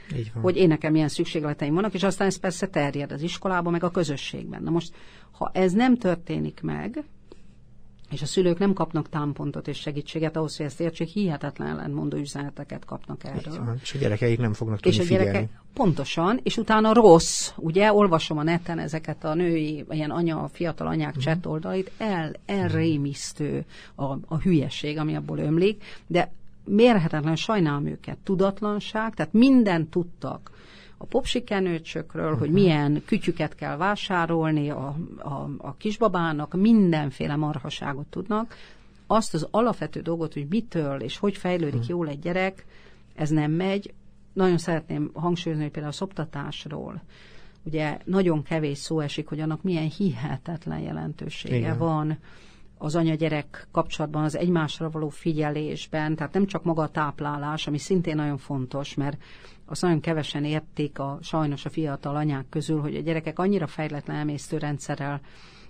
[0.41, 3.91] hogy én nekem milyen szükségleteim vannak, és aztán ez persze terjed az iskolában, meg a
[3.91, 4.63] közösségben.
[4.63, 4.95] Na most,
[5.31, 7.05] ha ez nem történik meg,
[8.11, 12.85] és a szülők nem kapnak támpontot és segítséget ahhoz, hogy ezt értsék, hihetetlen ellentmondó üzeneteket
[12.85, 13.77] kapnak erről.
[13.83, 15.31] És a gyerekeik nem fognak tudni és a figyelni.
[15.31, 20.87] Gyereke, pontosan, és utána rossz, ugye, olvasom a neten ezeket a női, ilyen anya, fiatal
[20.87, 21.21] anyák mm.
[21.21, 23.65] chat oldalait, el, elrémisztő
[23.95, 26.33] a, a hülyeség, ami abból ömlik, de
[26.65, 30.51] mérhetetlen sajnálom őket, tudatlanság, tehát mindent tudtak
[31.05, 32.39] a popsikenőcsökről, uh-huh.
[32.39, 32.59] hogy mhm.
[32.59, 38.55] milyen kütyüket kell vásárolni a, a, a kisbabának, mindenféle marhaságot tudnak.
[39.07, 41.89] Azt az alapvető dolgot, hogy mitől és hogy fejlődik uh-huh.
[41.89, 42.67] jól egy gyerek,
[43.15, 43.95] ez nem megy.
[44.33, 47.03] Nagyon szeretném hangsúlyozni, hogy például a szoptatásról,
[47.63, 51.79] ugye nagyon kevés szó esik, hogy annak milyen hihetetlen jelentősége Igen.
[51.79, 52.19] van
[52.85, 58.17] az anya-gyerek kapcsolatban, az egymásra való figyelésben, tehát nem csak maga a táplálás, ami szintén
[58.17, 59.23] nagyon fontos, mert
[59.67, 64.17] azt nagyon kevesen érték a, sajnos a fiatal anyák közül, hogy a gyerekek annyira fejletlen
[64.17, 65.21] emésztőrendszerrel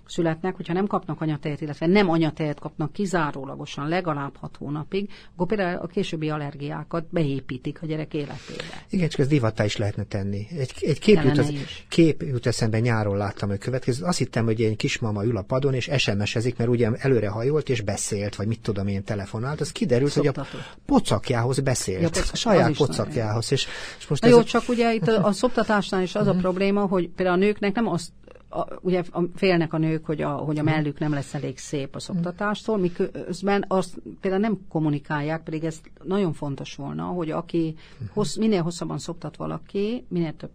[0.07, 5.79] születnek, hogyha nem kapnak anyatejet, illetve nem anyatejet kapnak kizárólagosan legalább hat hónapig, akkor például
[5.79, 8.63] a későbbi allergiákat beépítik a gyerek életébe.
[8.89, 10.47] Igen, csak ez divattá is lehetne tenni.
[10.57, 11.53] Egy, egy kép, jut, az,
[11.89, 14.05] kép jut eszembe, nyáron láttam a következő.
[14.05, 17.81] Azt hittem, hogy egy kismama ül a padon, és SMS-ezik, mert ugye előre hajolt, és
[17.81, 19.61] beszélt, vagy mit tudom én, telefonált.
[19.61, 20.49] Az kiderült, Szoptató.
[20.51, 22.01] hogy a pocakjához beszélt.
[22.01, 23.51] Ja, pocak, a saját pocakjához.
[23.51, 24.43] És, és most Na jó, a...
[24.43, 26.41] csak ugye itt a, a szoptatásnál is az a mhm.
[26.41, 28.11] probléma, hogy például a nőknek nem azt
[28.55, 31.95] a, ugye a, félnek a nők, hogy a, hogy a mellük nem lesz elég szép
[31.95, 37.75] a szoptatástól, miközben azt például nem kommunikálják, pedig ez nagyon fontos volna, hogy aki
[38.13, 40.51] hossz, minél hosszabban szoptat valaki, minél több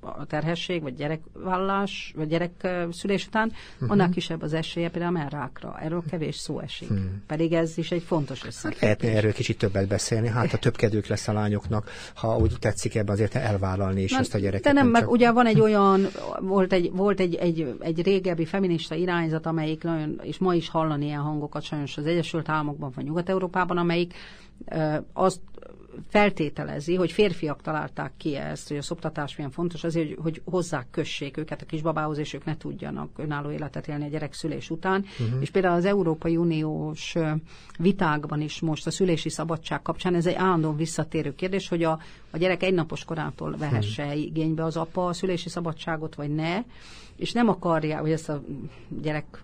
[0.00, 3.90] a terhesség, vagy gyerekvállás, vagy gyerek szülés után, uh-huh.
[3.90, 5.78] annál kisebb az esélye például a mellrákra.
[5.80, 6.88] Erről kevés szó esik.
[6.88, 7.22] Hmm.
[7.26, 8.80] Pedig ez is egy fontos összefüggés.
[8.80, 10.28] Lehetne erről kicsit többet beszélni.
[10.28, 14.18] Hát a több kedvük lesz a lányoknak, ha úgy tetszik ebben azért elvállalni is Na,
[14.18, 14.62] ezt a gyereket.
[14.62, 15.10] De nem, nem meg csak...
[15.10, 16.06] ugye van egy olyan,
[16.40, 21.04] volt egy, volt egy, egy, egy régebbi feminista irányzat, amelyik nagyon, és ma is hallani
[21.04, 24.14] ilyen hangokat sajnos az Egyesült Államokban, vagy Nyugat-Európában, amelyik
[25.12, 25.40] azt
[26.08, 30.86] feltételezi, hogy férfiak találták ki ezt, hogy a szoptatás milyen fontos, azért, hogy, hogy hozzák,
[30.90, 35.04] kössék őket a kisbabához, és ők ne tudjanak önálló életet élni a gyerek szülés után.
[35.20, 35.40] Uh-huh.
[35.40, 37.14] És például az Európai Uniós
[37.78, 41.98] vitákban is most a szülési szabadság kapcsán ez egy állandóan visszatérő kérdés, hogy a,
[42.30, 44.20] a gyerek egynapos korától vehesse uh-huh.
[44.20, 46.62] igénybe az apa a szülési szabadságot, vagy ne,
[47.16, 48.42] és nem akarja, hogy ezt a
[49.02, 49.42] gyerek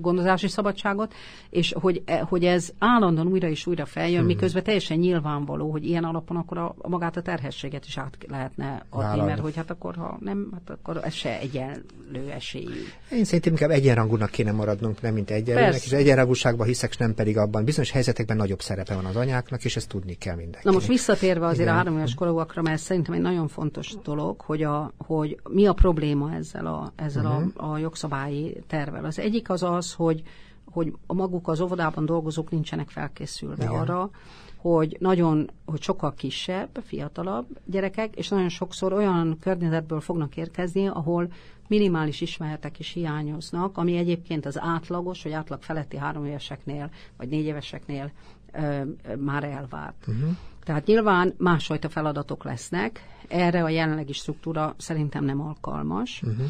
[0.00, 1.14] gondozási szabadságot,
[1.50, 4.26] és hogy, e, hogy ez állandóan újra és újra feljön, hmm.
[4.26, 8.86] miközben teljesen nyilvánvaló, hogy ilyen alapon akkor a, a magát a terhességet is át lehetne
[8.90, 9.30] adni, Vállalni.
[9.30, 12.68] mert hogy hát akkor, ha nem, hát akkor ez se egyenlő esély.
[13.10, 17.64] Én szerintem inkább egyenrangúnak kéne maradnunk, nem mint egyenlőnek, és egyenrangúságban hiszek, nem pedig abban.
[17.64, 20.64] Bizonyos helyzetekben nagyobb szerepe van az anyáknak, és ezt tudni kell mindenkinek.
[20.64, 21.72] Na most visszatérve azért Igen.
[21.72, 25.72] a három éves korúakra, mert szerintem egy nagyon fontos dolog, hogy, a, hogy mi a
[25.72, 27.70] probléma ezzel a, ezzel uh-huh.
[27.70, 29.04] a, a jogszabályi tervel.
[29.04, 30.22] Az egyik az az, hogy,
[30.70, 33.80] hogy a maguk az óvodában dolgozók nincsenek felkészülve Igen.
[33.80, 34.10] arra,
[34.56, 41.28] hogy nagyon, hogy sokkal kisebb, fiatalabb gyerekek, és nagyon sokszor olyan környezetből fognak érkezni, ahol
[41.68, 47.44] minimális ismeretek is hiányoznak, ami egyébként az átlagos, vagy átlag feletti három éveseknél, vagy négy
[47.44, 48.12] éveseknél
[48.52, 48.82] ö,
[49.18, 50.06] már elvárt.
[50.06, 50.36] Uh-huh.
[50.62, 56.22] Tehát nyilván másfajta feladatok lesznek, erre a jelenlegi struktúra szerintem nem alkalmas.
[56.22, 56.46] Uh-huh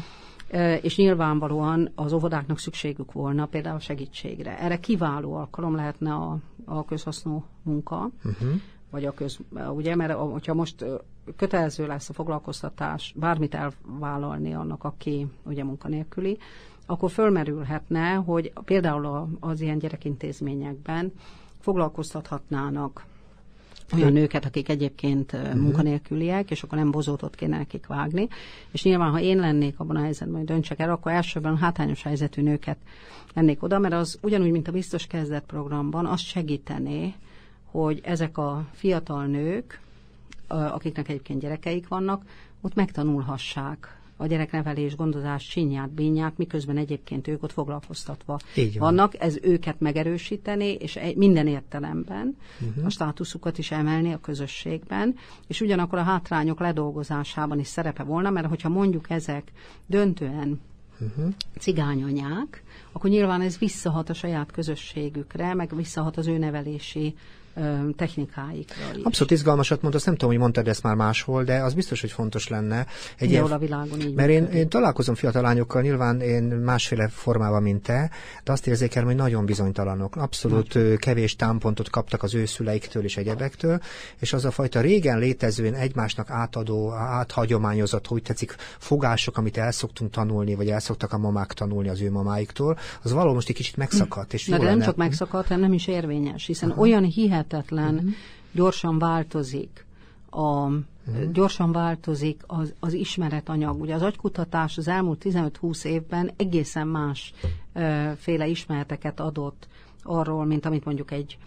[0.81, 4.59] és nyilvánvalóan az óvodáknak szükségük volna például segítségre.
[4.59, 8.49] Erre kiváló alkalom lehetne a, a közhasznú munka, uh-huh.
[8.89, 9.39] vagy a köz,
[9.75, 10.85] ugye, mert hogyha most
[11.35, 16.37] kötelező lesz a foglalkoztatás, bármit elvállalni annak, aki ugye munkanélküli,
[16.85, 21.13] akkor fölmerülhetne, hogy például az ilyen gyerekintézményekben
[21.59, 23.05] foglalkoztathatnának
[23.93, 25.55] olyan nőket, akik egyébként uh-huh.
[25.55, 28.27] munkanélküliek, és akkor nem bozótot kéne nekik vágni.
[28.71, 32.41] És nyilván, ha én lennék abban a helyzetben, hogy döntsek el, akkor elsőben hátrányos helyzetű
[32.41, 32.77] nőket
[33.33, 37.13] lennék oda, mert az ugyanúgy, mint a biztos kezdet programban, azt segítené,
[37.65, 39.79] hogy ezek a fiatal nők,
[40.47, 42.23] akiknek egyébként gyerekeik vannak,
[42.61, 48.95] ott megtanulhassák a gyereknevelés, gondozás csinyát, bínyát, miközben egyébként ők ott foglalkoztatva Így van.
[48.95, 49.21] vannak.
[49.21, 52.85] Ez őket megerősíteni, és minden értelemben uh-huh.
[52.85, 55.15] a státuszukat is emelni a közösségben,
[55.47, 59.51] és ugyanakkor a hátrányok ledolgozásában is szerepe volna, mert hogyha mondjuk ezek
[59.85, 60.61] döntően
[60.99, 61.33] uh-huh.
[61.59, 67.15] cigányanyák, akkor nyilván ez visszahat a saját közösségükre, meg visszahat az ő nevelési
[67.95, 69.03] technikáikról is.
[69.03, 72.11] Abszolút izgalmasat mondta, azt nem tudom, hogy mondtad ezt már máshol, de az biztos, hogy
[72.11, 72.85] fontos lenne.
[73.17, 77.61] Egy ilyen, a világon így Mert én, én, találkozom fiatal lányokkal, nyilván én másféle formában,
[77.61, 78.09] mint te,
[78.43, 80.15] de azt érzékelem, hogy nagyon bizonytalanok.
[80.15, 80.97] Abszolút Nagy.
[80.97, 83.79] kevés támpontot kaptak az ő szüleiktől és egyebektől,
[84.19, 90.11] és az a fajta régen létezően egymásnak átadó, áthagyományozott, hogy tetszik, fogások, amit el szoktunk
[90.11, 93.77] tanulni, vagy el szoktak a mamák tanulni az ő mamáiktól, az való most egy kicsit
[93.77, 94.33] megszakadt.
[94.33, 96.81] És Na de nem csak megszakadt, hanem nem is érvényes, hiszen Aha.
[96.81, 98.11] olyan hihet hihetetlen, uh-huh.
[98.51, 99.85] gyorsan változik
[100.29, 100.69] a
[101.07, 101.31] Uh-huh.
[101.31, 103.81] Gyorsan változik az, az ismeretanyag.
[103.81, 107.33] Ugye az agykutatás az elmúlt 15-20 évben egészen más
[107.73, 109.67] uh, féle ismereteket adott
[110.03, 111.37] arról, mint amit mondjuk egy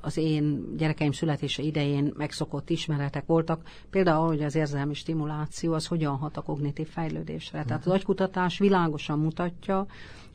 [0.00, 6.16] az én gyerekeim születése idején megszokott ismeretek voltak, például, hogy az érzelmi stimuláció az hogyan
[6.16, 7.64] hat a kognitív fejlődésre.
[7.64, 9.86] Tehát az agykutatás világosan mutatja,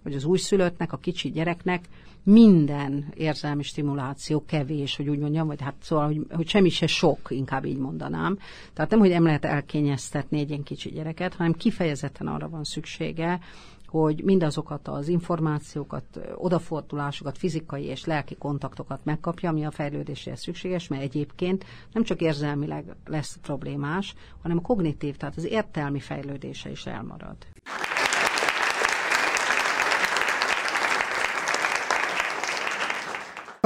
[0.05, 1.85] hogy az újszülöttnek, a kicsi gyereknek
[2.23, 7.19] minden érzelmi stimuláció kevés, hogy úgy mondjam, vagy hát szóval, hogy, hogy semmi se sok,
[7.29, 8.37] inkább így mondanám.
[8.73, 13.39] Tehát nem, hogy nem lehet elkényeztetni egy ilyen kicsi gyereket, hanem kifejezetten arra van szüksége,
[13.87, 16.03] hogy mindazokat az információkat,
[16.35, 22.95] odafordulásokat, fizikai és lelki kontaktokat megkapja, ami a fejlődéséhez szükséges, mert egyébként nem csak érzelmileg
[23.05, 27.35] lesz problémás, hanem a kognitív, tehát az értelmi fejlődése is elmarad.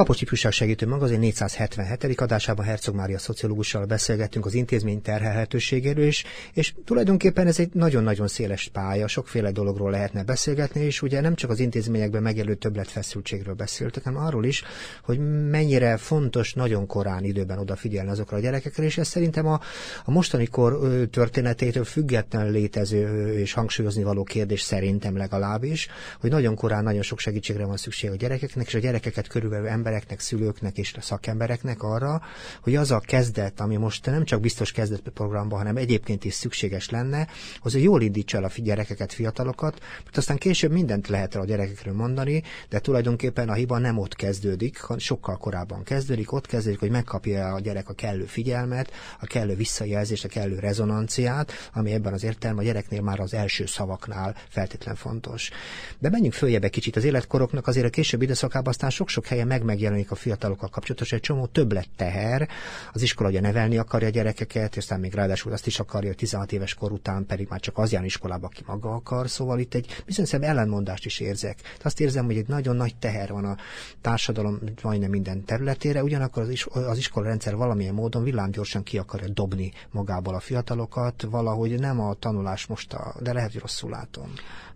[0.00, 2.20] Kapocs Ifjúság Segítő Magazin 477.
[2.20, 8.68] adásában Herzog Mária szociológussal beszélgettünk az intézmény terhelhetőségéről is, és tulajdonképpen ez egy nagyon-nagyon széles
[8.72, 14.22] pálya, sokféle dologról lehetne beszélgetni, és ugye nem csak az intézményekben megjelő többletfeszültségről beszéltek, hanem
[14.22, 14.62] arról is,
[15.02, 15.18] hogy
[15.50, 19.60] mennyire fontos nagyon korán időben odafigyelni azokra a gyerekekre, és ez szerintem a,
[20.04, 20.78] a mostani kor
[21.10, 25.88] történetétől független létező és hangsúlyozni való kérdés szerintem legalábbis,
[26.20, 29.88] hogy nagyon korán nagyon sok segítségre van szükség a gyerekeknek, és a gyerekeket körülbelül ember
[29.90, 32.22] embereknek, szülőknek és a szakembereknek arra,
[32.62, 36.90] hogy az a kezdet, ami most nem csak biztos kezdet programban, hanem egyébként is szükséges
[36.90, 37.28] lenne,
[37.60, 42.42] az jól indítsa el a gyerekeket, fiatalokat, mert aztán később mindent lehet a gyerekekről mondani,
[42.68, 47.60] de tulajdonképpen a hiba nem ott kezdődik, sokkal korábban kezdődik, ott kezdődik, hogy megkapja a
[47.60, 52.64] gyerek a kellő figyelmet, a kellő visszajelzést, a kellő rezonanciát, ami ebben az értelme a
[52.64, 55.50] gyereknél már az első szavaknál feltétlen fontos.
[55.98, 59.64] De menjünk följebb egy kicsit az életkoroknak, azért a később időszakában aztán sok-sok helyen meg
[59.70, 62.48] megjelenik a fiatalokkal kapcsolatos egy csomó többlet teher.
[62.92, 66.16] Az iskola ugye nevelni akarja a gyerekeket, és aztán még ráadásul azt is akarja, hogy
[66.16, 69.28] 16 éves kor után pedig már csak az jár iskolába, aki maga akar.
[69.28, 71.56] Szóval itt egy bizonyos ellenmondást is érzek.
[71.56, 73.56] De azt érzem, hogy egy nagyon nagy teher van a
[74.00, 79.28] társadalom majdnem minden területére, ugyanakkor az, is, az iskola rendszer valamilyen módon villámgyorsan ki akarja
[79.28, 84.32] dobni magából a fiatalokat, valahogy nem a tanulás most, a, de lehet, hogy rosszul látom.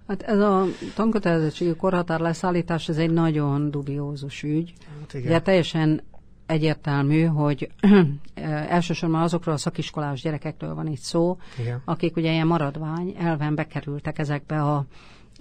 [0.08, 0.64] Hát ez a
[0.94, 4.72] tankötelezettségi korhatár leszállítás, ez egy nagyon dubiózus ügy.
[5.00, 5.26] Hát igen.
[5.26, 6.02] Ugye teljesen
[6.46, 7.70] egyértelmű, hogy
[8.68, 11.82] elsősorban azokról a szakiskolás gyerekekről van itt szó, Igen.
[11.84, 14.84] akik ugye ilyen maradvány elven bekerültek ezekbe a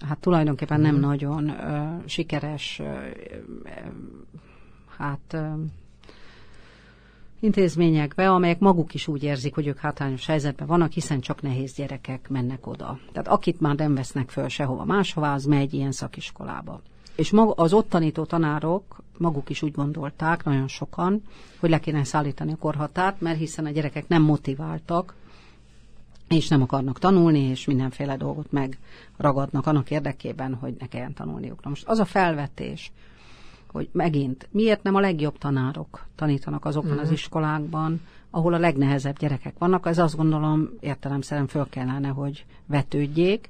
[0.07, 1.05] hát tulajdonképpen nem mhm.
[1.05, 2.87] nagyon uh, sikeres uh,
[4.97, 5.49] hát uh,
[7.43, 12.29] intézményekbe, amelyek maguk is úgy érzik, hogy ők hátrányos helyzetben vannak, hiszen csak nehéz gyerekek
[12.29, 12.99] mennek oda.
[13.11, 16.81] Tehát akit már nem vesznek föl sehova máshová, az megy ilyen szakiskolába.
[17.15, 21.21] És mag, az ott tanító tanárok maguk is úgy gondolták, nagyon sokan,
[21.59, 25.15] hogy le kéne szállítani a korhatárt, mert hiszen a gyerekek nem motiváltak,
[26.29, 31.63] és nem akarnak tanulni, és mindenféle dolgot megragadnak annak érdekében, hogy ne kelljen tanulniuk.
[31.63, 32.91] Na most az a felvetés,
[33.73, 37.03] hogy megint, miért nem a legjobb tanárok tanítanak azokban uh-huh.
[37.03, 37.17] az mhm.
[37.17, 43.49] iskolákban, ahol a legnehezebb gyerekek vannak, ez azt gondolom értelemszerűen föl kellene, hogy vetődjék.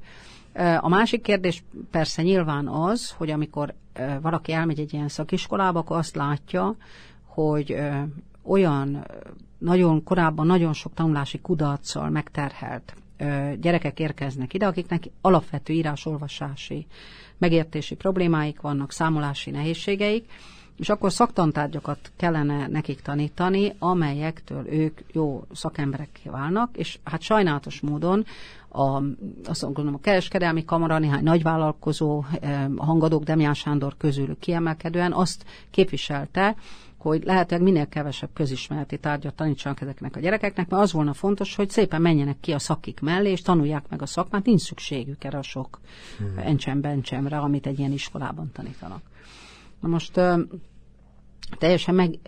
[0.80, 3.74] A másik kérdés persze nyilván az, hogy amikor
[4.22, 6.76] valaki elmegy egy ilyen szakiskolába, akkor azt látja,
[7.26, 7.76] hogy
[8.44, 9.06] olyan
[9.58, 12.96] nagyon korábban nagyon sok tanulási kudarccal megterhelt
[13.60, 16.86] gyerekek érkeznek ide, akiknek alapvető írás-olvasási
[17.38, 20.26] megértési problémáik vannak, számolási nehézségeik,
[20.78, 28.26] és akkor szaktantágyakat kellene nekik tanítani, amelyektől ők jó szakemberek válnak, és hát sajnálatos módon
[28.70, 29.02] a,
[29.46, 32.24] azt gondolom, a kereskedelmi kamara, néhány nagyvállalkozó,
[32.78, 36.56] hangadók Demján Sándor közülük kiemelkedően azt képviselte,
[37.04, 41.70] hogy lehetőleg minél kevesebb közismereti tárgyat tanítsanak ezeknek a gyerekeknek, mert az volna fontos, hogy
[41.70, 45.42] szépen menjenek ki a szakik mellé, és tanulják meg a szakmát, nincs szükségük erre a
[45.42, 45.80] sok
[46.18, 46.38] hmm.
[46.38, 49.02] encsem-bencsemre, amit egy ilyen iskolában tanítanak.
[49.80, 50.20] Na most
[51.58, 52.20] teljesen meg,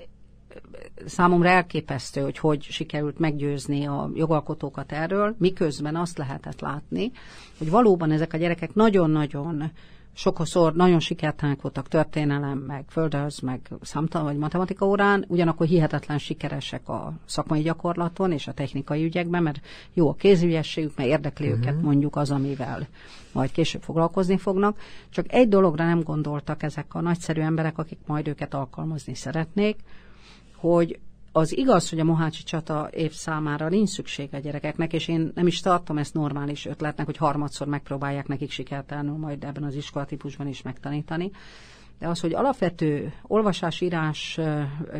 [1.05, 7.11] számomra elképesztő, hogy hogy sikerült meggyőzni a jogalkotókat erről, miközben azt lehetett látni,
[7.57, 9.71] hogy valóban ezek a gyerekek nagyon-nagyon
[10.15, 16.89] sokszor nagyon sikertelenek voltak történelem, meg földöz, meg számtalan vagy matematika órán, ugyanakkor hihetetlen sikeresek
[16.89, 19.59] a szakmai gyakorlaton és a technikai ügyekben, mert
[19.93, 21.61] jó a kézügyességük, mert érdekli uh-huh.
[21.61, 22.87] őket mondjuk az, amivel
[23.31, 24.79] majd később foglalkozni fognak.
[25.09, 29.77] Csak egy dologra nem gondoltak ezek a nagyszerű emberek, akik majd őket alkalmazni szeretnék,
[30.55, 30.99] hogy
[31.37, 35.47] az igaz, hogy a Mohácsi csata év számára nincs szükség a gyerekeknek, és én nem
[35.47, 40.61] is tartom ezt normális ötletnek, hogy harmadszor megpróbálják nekik sikertelenül majd ebben az iskolatípusban is
[40.61, 41.31] megtanítani.
[41.99, 44.39] De az, hogy alapvető olvasás-írás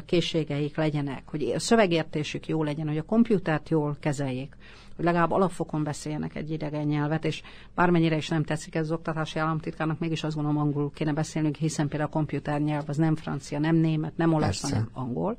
[0.06, 4.56] készségeik legyenek, hogy a szövegértésük jó legyen, hogy a komputert jól kezeljék,
[4.96, 7.42] hogy legalább alapfokon beszéljenek egy idegen nyelvet, és
[7.76, 11.88] bármennyire is nem tetszik ez az oktatási államtitkárnak, mégis azt gondolom angolul kéne beszélnünk, hiszen
[11.88, 15.38] például a komputer nyelv az nem francia, nem német, nem olasz, hanem angol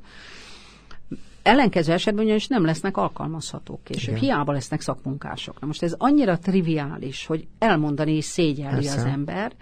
[1.43, 4.17] Ellenkező esetben ugyanis nem lesznek alkalmazhatók később.
[4.17, 4.21] Igen.
[4.21, 5.61] Hiába lesznek szakmunkások.
[5.61, 8.97] Na most ez annyira triviális, hogy elmondani is szégyelli Persze.
[8.97, 9.53] az ember,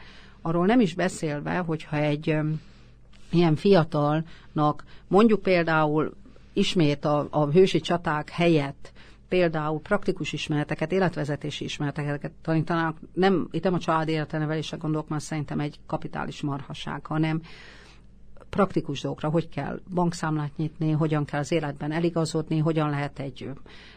[0.43, 2.61] arról nem is beszélve, hogyha egy um,
[3.31, 6.15] ilyen fiatalnak mondjuk például
[6.53, 8.93] ismét a, a hősi csaták helyett
[9.29, 15.61] például praktikus ismereteket, életvezetési ismereteket tanítanak, nem, itt nem a család életenevelésre gondolok, mert szerintem
[15.61, 17.43] egy kapitális marhaság, hanem
[18.55, 23.51] praktikus dolgokra, hogy kell bankszámlát nyitni, hogyan kell az életben eligazodni, hogyan lehet egy,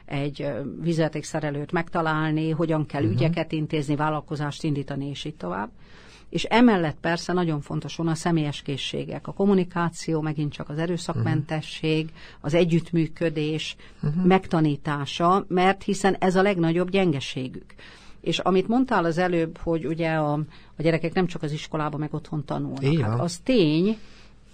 [0.06, 0.48] egy
[0.82, 3.16] vizetékszerelőt megtalálni, hogyan kell uh-huh.
[3.16, 5.70] ügyeket intézni, vállalkozást indítani, és így tovább.
[6.30, 12.04] És emellett persze nagyon fontos van a személyes készségek, a kommunikáció, megint csak az erőszakmentesség,
[12.06, 12.20] uh-huh.
[12.42, 14.26] az együttműködés uh-huh.
[14.26, 17.74] megtanítása, mert hiszen ez a legnagyobb gyengeségük.
[18.22, 20.34] És amit mondtál az előbb, hogy ugye a,
[20.78, 23.00] a gyerekek nem csak az iskolában, meg otthon tanulnak.
[23.02, 23.98] Hát az tény,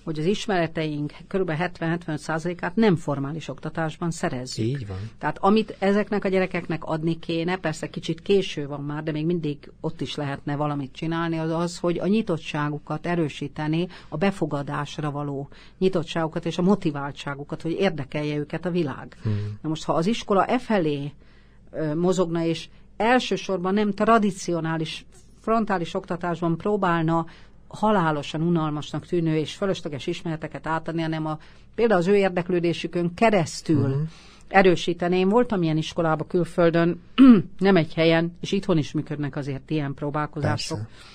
[0.03, 1.51] hogy az ismereteink kb.
[1.57, 4.65] 70-75%-át nem formális oktatásban szerezzük.
[4.65, 4.97] Így van.
[5.17, 9.71] Tehát amit ezeknek a gyerekeknek adni kéne, persze kicsit késő van már, de még mindig
[9.79, 16.45] ott is lehetne valamit csinálni, az az, hogy a nyitottságukat erősíteni, a befogadásra való nyitottságukat
[16.45, 19.17] és a motiváltságukat, hogy érdekelje őket a világ.
[19.23, 19.57] Hmm.
[19.61, 21.11] Na most, ha az iskola e felé
[21.95, 25.05] mozogna, és elsősorban nem tradicionális
[25.39, 27.25] frontális oktatásban próbálna
[27.73, 31.37] halálosan unalmasnak tűnő és fölösleges ismereteket átadni, hanem a,
[31.75, 34.01] például az ő érdeklődésükön keresztül uh-huh.
[34.47, 35.17] erősíteni.
[35.17, 37.01] Én voltam ilyen iskolába külföldön,
[37.57, 40.77] nem egy helyen, és itthon is működnek azért ilyen próbálkozások.
[40.77, 41.11] Persze.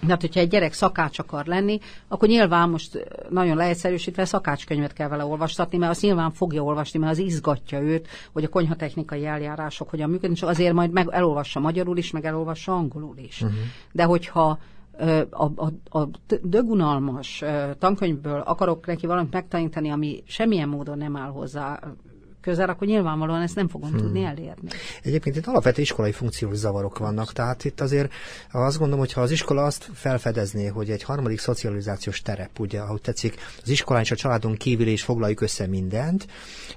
[0.00, 1.78] Tehát, hogyha egy gyerek szakács akar lenni,
[2.08, 7.12] akkor nyilván most nagyon leegyszerűsítve szakácskönyvet kell vele olvastatni, mert azt nyilván fogja olvasni, mert
[7.12, 11.96] az izgatja őt, hogy a konyhatechnikai eljárások hogyan működnek, és azért majd meg elolvassa magyarul
[11.96, 13.42] is, meg elolvassa angolul is.
[13.42, 13.58] Uh-huh.
[13.92, 14.58] De hogyha
[15.30, 16.08] a, a, a
[16.42, 17.44] dögunalmas
[17.78, 21.80] tankönyvből akarok neki valamit megtanítani, ami semmilyen módon nem áll hozzá
[22.46, 23.98] közel, akkor nyilvánvalóan ezt nem fogom hmm.
[23.98, 24.68] tudni elérni.
[25.02, 28.12] Egyébként itt alapvető iskolai funkciós zavarok vannak, tehát itt azért
[28.52, 33.00] azt gondolom, hogy ha az iskola azt felfedezné, hogy egy harmadik szocializációs terep, ugye, ahogy
[33.00, 36.26] tetszik, az iskolán és a családon kívül is foglaljuk össze mindent,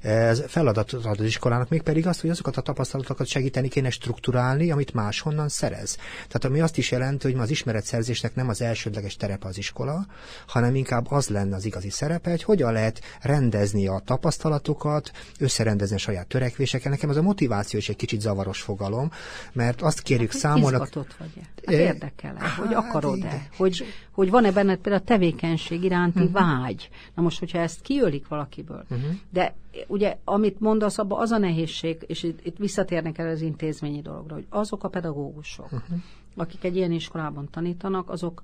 [0.01, 4.93] ez feladat ad az iskolának, mégpedig azt, hogy azokat a tapasztalatokat segíteni kéne strukturálni, amit
[4.93, 5.95] máshonnan szerez.
[6.15, 10.05] Tehát ami azt is jelenti, hogy ma az ismeretszerzésnek nem az elsődleges terepe az iskola,
[10.47, 15.95] hanem inkább az lenne az igazi szerepe, hogy hogyan lehet rendezni a tapasztalatokat, össze összerendezni
[15.95, 16.91] a saját törekvéseket.
[16.91, 19.12] Nekem az a motiváció is egy kicsit zavaros fogalom,
[19.53, 20.76] mert azt kérjük hát, számolni.
[20.76, 21.16] Izgatott?
[21.20, 21.30] Hát
[21.66, 22.39] érdekel-e?
[22.39, 23.47] Hát, hogy akarod-e?
[23.57, 26.34] Hogy, hogy van-e benned például a tevékenység iránti uh-huh.
[26.34, 26.89] vágy?
[27.16, 29.10] Na most, hogyha ezt kiölik valakiből, uh-huh.
[29.30, 29.55] de
[29.88, 34.34] ugye, amit mondasz, abban az a nehézség, és itt, itt visszatérnek el az intézményi dologra,
[34.34, 35.99] hogy azok a pedagógusok, uh-huh.
[36.36, 38.43] akik egy ilyen iskolában tanítanak, azok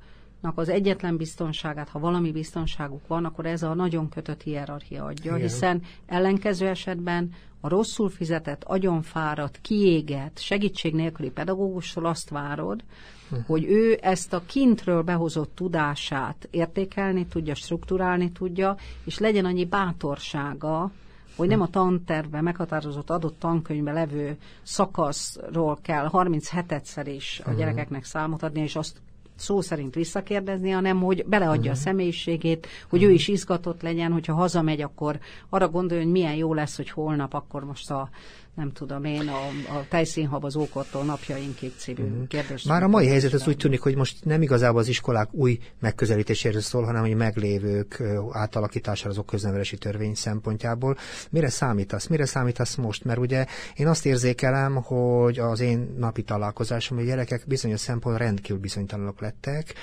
[0.55, 5.47] az egyetlen biztonságát, ha valami biztonságuk van, akkor ez a nagyon kötött hierarchia adja, Igen.
[5.47, 7.31] hiszen ellenkező esetben
[7.61, 12.83] a rosszul fizetett, agyonfáradt, kiégett, segítség nélküli pedagógusról azt várod,
[13.29, 13.45] uh-huh.
[13.45, 20.91] hogy ő ezt a kintről behozott tudását értékelni tudja, strukturálni tudja, és legyen annyi bátorsága,
[21.35, 28.43] hogy nem a tantervben meghatározott adott tankönyvben levő szakaszról kell 37-szer is a gyerekeknek számot
[28.43, 29.01] adni, és azt
[29.35, 31.71] szó szerint visszakérdezni, hanem hogy beleadja uh-huh.
[31.71, 33.13] a személyiségét, hogy uh-huh.
[33.13, 35.19] ő is izgatott legyen, hogyha hazamegy, akkor
[35.49, 38.09] arra gondoljon, hogy milyen jó lesz, hogy holnap akkor most a
[38.55, 42.27] nem tudom én, a, a tejszínhab ókortól napjainkig című uh-huh.
[42.27, 42.63] kérdés.
[42.63, 46.61] Már a mai helyzet az úgy tűnik, hogy most nem igazából az iskolák új megközelítéséről
[46.61, 50.97] szól, hanem hogy meglévők átalakítására az köznevelési törvény szempontjából.
[51.29, 52.07] Mire számítasz?
[52.07, 53.03] Mire számítasz most?
[53.03, 53.45] Mert ugye
[53.75, 59.21] én azt érzékelem, hogy az én napi találkozásom, hogy a gyerekek bizonyos szempontból rendkívül bizonytalanok
[59.21, 59.73] lettek,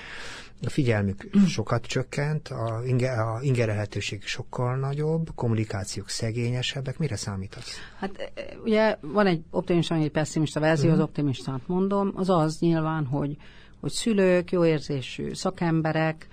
[0.67, 6.99] a figyelmük sokat csökkent, a, inge, a ingerelhetőség sokkal nagyobb, kommunikációk szegényesebbek.
[6.99, 7.77] Mire számítasz?
[7.99, 11.03] Hát e, ugye van egy optimista, egy pessimista verzió, uh-huh.
[11.03, 13.37] az optimistát mondom, az az nyilván, hogy,
[13.81, 16.27] hogy szülők, jó érzésű szakemberek,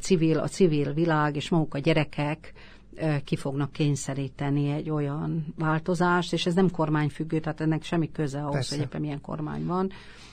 [0.00, 2.52] civil, a civil világ és maguk a gyerekek
[2.96, 8.40] e, ki fognak kényszeríteni egy olyan változást, és ez nem kormányfüggő, tehát ennek semmi köze
[8.40, 8.74] ahhoz, Persze.
[8.74, 9.90] hogy éppen milyen kormány van,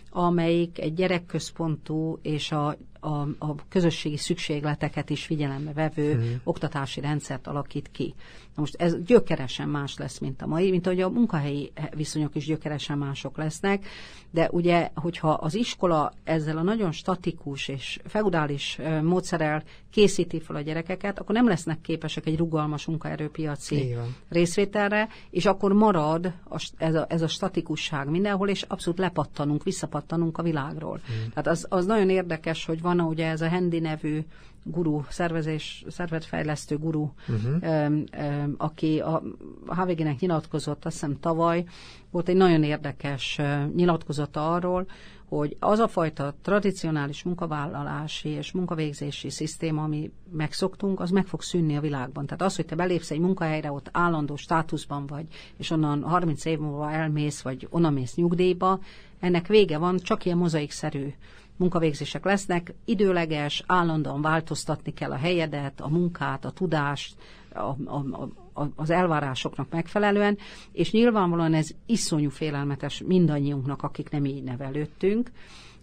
[0.10, 2.78] amelyik egy gyerekközpontú és a
[3.08, 6.30] a, a közösségi szükségleteket is figyelembe vevő uh-huh.
[6.44, 8.14] oktatási rendszert alakít ki.
[8.58, 12.46] Na most ez gyökeresen más lesz, mint a mai, mint ahogy a munkahelyi viszonyok is
[12.46, 13.86] gyökeresen mások lesznek,
[14.32, 20.62] de ugye, hogyha az iskola ezzel a nagyon statikus és feudális módszerrel készíti fel a
[20.62, 23.96] gyerekeket, akkor nem lesznek képesek egy rugalmas munkaerőpiaci
[24.30, 30.38] részvételre, és akkor marad a, ez, a, ez a statikusság mindenhol, és abszolút lepattanunk, visszapattanunk
[30.38, 31.00] a világról.
[31.02, 31.34] Uh-huh.
[31.34, 34.26] Tehát az, az nagyon érdekes, hogy van ugye ez a Hendi nevű
[34.72, 38.02] guru, szervezés, szervetfejlesztő guru, uh-huh.
[38.58, 39.24] aki a
[39.68, 41.64] HVG-nek nyilatkozott, azt hiszem tavaly,
[42.12, 43.40] volt egy nagyon érdekes
[43.76, 44.88] nyilatkozata arról,
[45.28, 51.76] hogy az a fajta tradicionális munkavállalási és munkavégzési szisztéma, ami megszoktunk, az meg fog szűnni
[51.76, 52.26] a világban.
[52.26, 55.26] Tehát az, hogy te belépsz egy munkahelyre, ott állandó státuszban vagy,
[55.58, 58.80] és onnan 30 év múlva elmész, vagy onnan mész nyugdíjba,
[59.20, 61.14] ennek vége van, csak ilyen mozaikszerű
[61.58, 67.16] munkavégzések lesznek, időleges, állandóan változtatni kell a helyedet, a munkát, a tudást,
[67.54, 70.38] a, a, a, az elvárásoknak megfelelően,
[70.72, 75.32] és nyilvánvalóan ez iszonyú félelmetes mindannyiunknak, akik nem így nevelődtünk,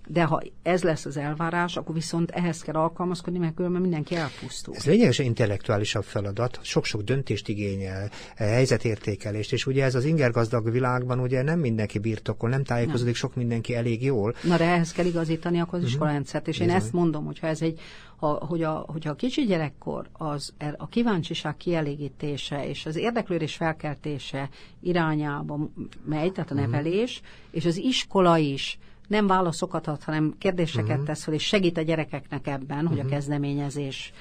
[0.07, 4.75] de ha ez lesz az elvárás, akkor viszont ehhez kell alkalmazkodni, mert különben mindenki elpusztul.
[4.75, 11.21] Ez lényegesen intellektuálisabb feladat, sok-sok döntést igényel, eh, helyzetértékelést, és ugye ez az ingergazdag világban
[11.21, 13.15] ugye nem mindenki birtokol, nem tájékozódik nem.
[13.15, 14.35] sok mindenki elég jól.
[14.43, 15.91] Na de ehhez kell igazítani akkor az uh-huh.
[15.91, 16.75] iskolarendszert, és Bizony.
[16.75, 17.81] én ezt mondom, hogyha ez egy
[18.17, 24.49] ha, hogy a, hogyha a kicsi gyerekkor az, a kíváncsiság kielégítése és az érdeklődés felkeltése
[24.81, 25.71] irányába
[26.05, 26.63] megy, tehát a mhm.
[26.63, 27.49] nevelés, uh-huh.
[27.51, 28.79] és az iskola is
[29.09, 31.05] nem válaszokat ad, hanem kérdéseket uh-huh.
[31.05, 32.91] tesz fel, és segít a gyerekeknek ebben, uh-huh.
[32.91, 33.13] hogy a mhm.
[33.13, 34.13] kezdeményezés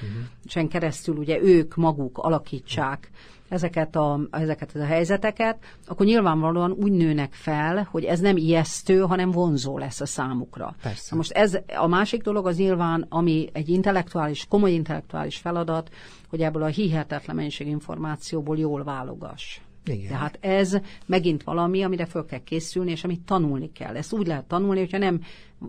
[0.45, 0.67] uh-huh.
[0.67, 3.09] keresztül ugye ők maguk alakítsák
[3.53, 5.57] ezeket a, ezeket a helyzeteket,
[5.87, 10.75] akkor nyilvánvalóan úgy nőnek fel, hogy ez nem ijesztő, hanem vonzó lesz a számukra.
[10.81, 11.15] Persze.
[11.15, 15.89] most ez a másik dolog az nyilván, ami egy intellektuális, komoly intellektuális feladat,
[16.29, 19.59] hogy ebből a hihetetlen mennyiség információból jól válogass.
[19.85, 20.07] Igen.
[20.07, 23.95] Tehát ez megint valami, amire föl kell készülni, és amit tanulni kell.
[23.95, 25.21] Ezt úgy lehet tanulni, hogyha nem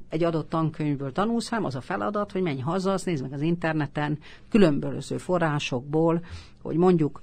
[0.08, 3.40] egy adott tankönyvből tanulsz, hanem az a feladat, hogy menj haza, azt nézd meg az
[3.40, 6.24] interneten, különböző forrásokból,
[6.62, 7.20] hogy mondjuk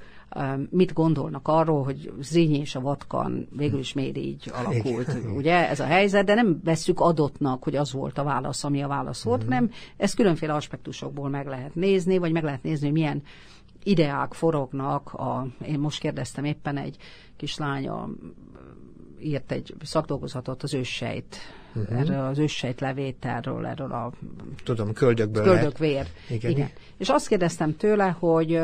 [0.69, 5.31] mit gondolnak arról, hogy Zrínyi és a Vatkan végül is miért így alakult, Igen.
[5.35, 8.87] ugye ez a helyzet, de nem vesszük adottnak, hogy az volt a válasz, ami a
[8.87, 9.51] válasz volt, mm-hmm.
[9.51, 13.23] hanem ezt különféle aspektusokból meg lehet nézni, vagy meg lehet nézni, hogy milyen
[13.83, 15.13] ideák forognak.
[15.13, 16.97] A, én most kérdeztem éppen egy
[17.37, 18.09] kislánya,
[19.19, 21.35] írt egy szakdolgozatot az őssejt,
[21.75, 21.99] uh-huh.
[21.99, 24.11] erről az őssejt levételről, erről a...
[24.63, 26.07] Tudom, köldökből Köldökvér.
[26.29, 26.51] Igen.
[26.51, 26.69] Igen.
[26.97, 28.61] És azt kérdeztem tőle, hogy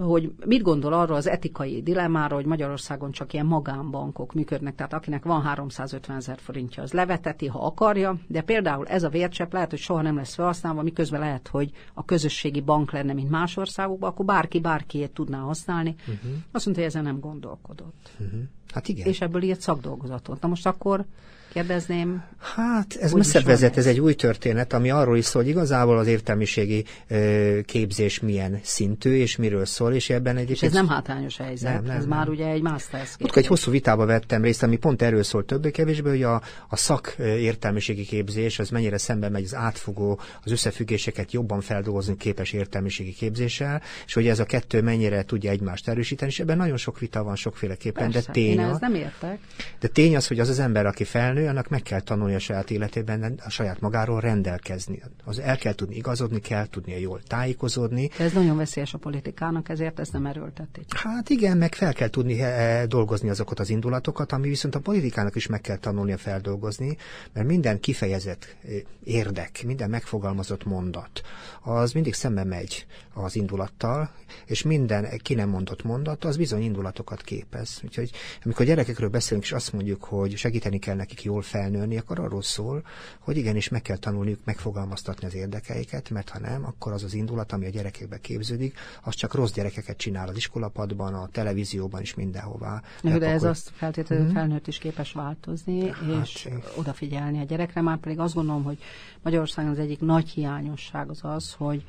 [0.00, 5.24] hogy mit gondol arról az etikai dilemmáról, hogy Magyarországon csak ilyen magánbankok működnek, tehát akinek
[5.24, 9.78] van 350 ezer forintja, az leveteti, ha akarja, de például ez a vércsepp lehet, hogy
[9.78, 14.24] soha nem lesz felhasználva, miközben lehet, hogy a közösségi bank lenne, mint más országokban, akkor
[14.24, 15.94] bárki bárkiét tudná használni.
[16.00, 16.30] Uh-huh.
[16.52, 18.10] Azt mondta, hogy ezen nem gondolkodott.
[18.18, 18.40] Uh-huh.
[18.72, 19.06] Hát igen.
[19.06, 20.40] És ebből írt szakdolgozatot.
[20.40, 21.04] Na most akkor
[21.52, 22.22] kérdezném.
[22.56, 26.06] Hát ez messzebb vezet, ez egy új történet, ami arról is szól, hogy igazából az
[26.06, 30.50] értelmiségi ö, képzés milyen szintű, és miről szól, és ebben egy...
[30.50, 32.18] És ez nem hátrányos helyzet, nem, nem, ez nem.
[32.18, 36.08] már ugye egy master's Ott egy hosszú vitába vettem részt, ami pont erről szól többé-kevésbé,
[36.08, 41.60] hogy a, a szak értelmiségi képzés az mennyire szembe megy az átfogó, az összefüggéseket jobban
[41.60, 46.56] feldolgozni képes értelmiségi képzéssel, és hogy ez a kettő mennyire tudja egymást erősíteni, és ebben
[46.56, 48.26] nagyon sok vita van sokféleképpen, Persze.
[48.26, 49.38] de tény, Én ezt nem értek.
[49.80, 52.70] De tény az, hogy az az ember, aki felnő, annak meg kell tanulni a saját
[52.70, 55.02] életében a saját magáról rendelkezni.
[55.24, 58.10] Az el kell tudni igazodni, kell tudnia jól tájékozódni.
[58.18, 60.94] De ez nagyon veszélyes a politikának, ezért ezt nem erőltetik.
[60.94, 65.36] Hát igen, meg fel kell tudni eh, dolgozni azokat az indulatokat, ami viszont a politikának
[65.36, 66.96] is meg kell tanulnia feldolgozni,
[67.32, 68.70] mert minden kifejezett eh,
[69.04, 71.20] érdek, minden megfogalmazott mondat,
[71.62, 74.10] az mindig szembe megy az indulattal,
[74.46, 77.80] és minden ki nem mondott mondat, az bizony indulatokat képez.
[77.84, 78.10] Úgyhogy
[78.44, 82.82] amikor gyerekekről beszélünk, és azt mondjuk, hogy segíteni kell nekik jól felnőni, akkor arról szól,
[83.18, 87.52] hogy igenis meg kell tanulniuk megfogalmaztatni az érdekeiket, mert ha nem, akkor az az indulat,
[87.52, 92.82] ami a gyerekekbe képződik, az csak rossz gyerekeket csinál az iskolapadban, a televízióban is mindenhová.
[93.02, 93.48] De, de ez akkor...
[93.48, 94.34] azt feltétlenül mm-hmm.
[94.34, 96.62] felnőtt is képes változni, hát, és én...
[96.76, 97.80] odafigyelni a gyerekre.
[97.80, 98.78] Már pedig azt gondolom, hogy
[99.22, 101.84] Magyarországon az egyik nagy hiányosság az az, hogy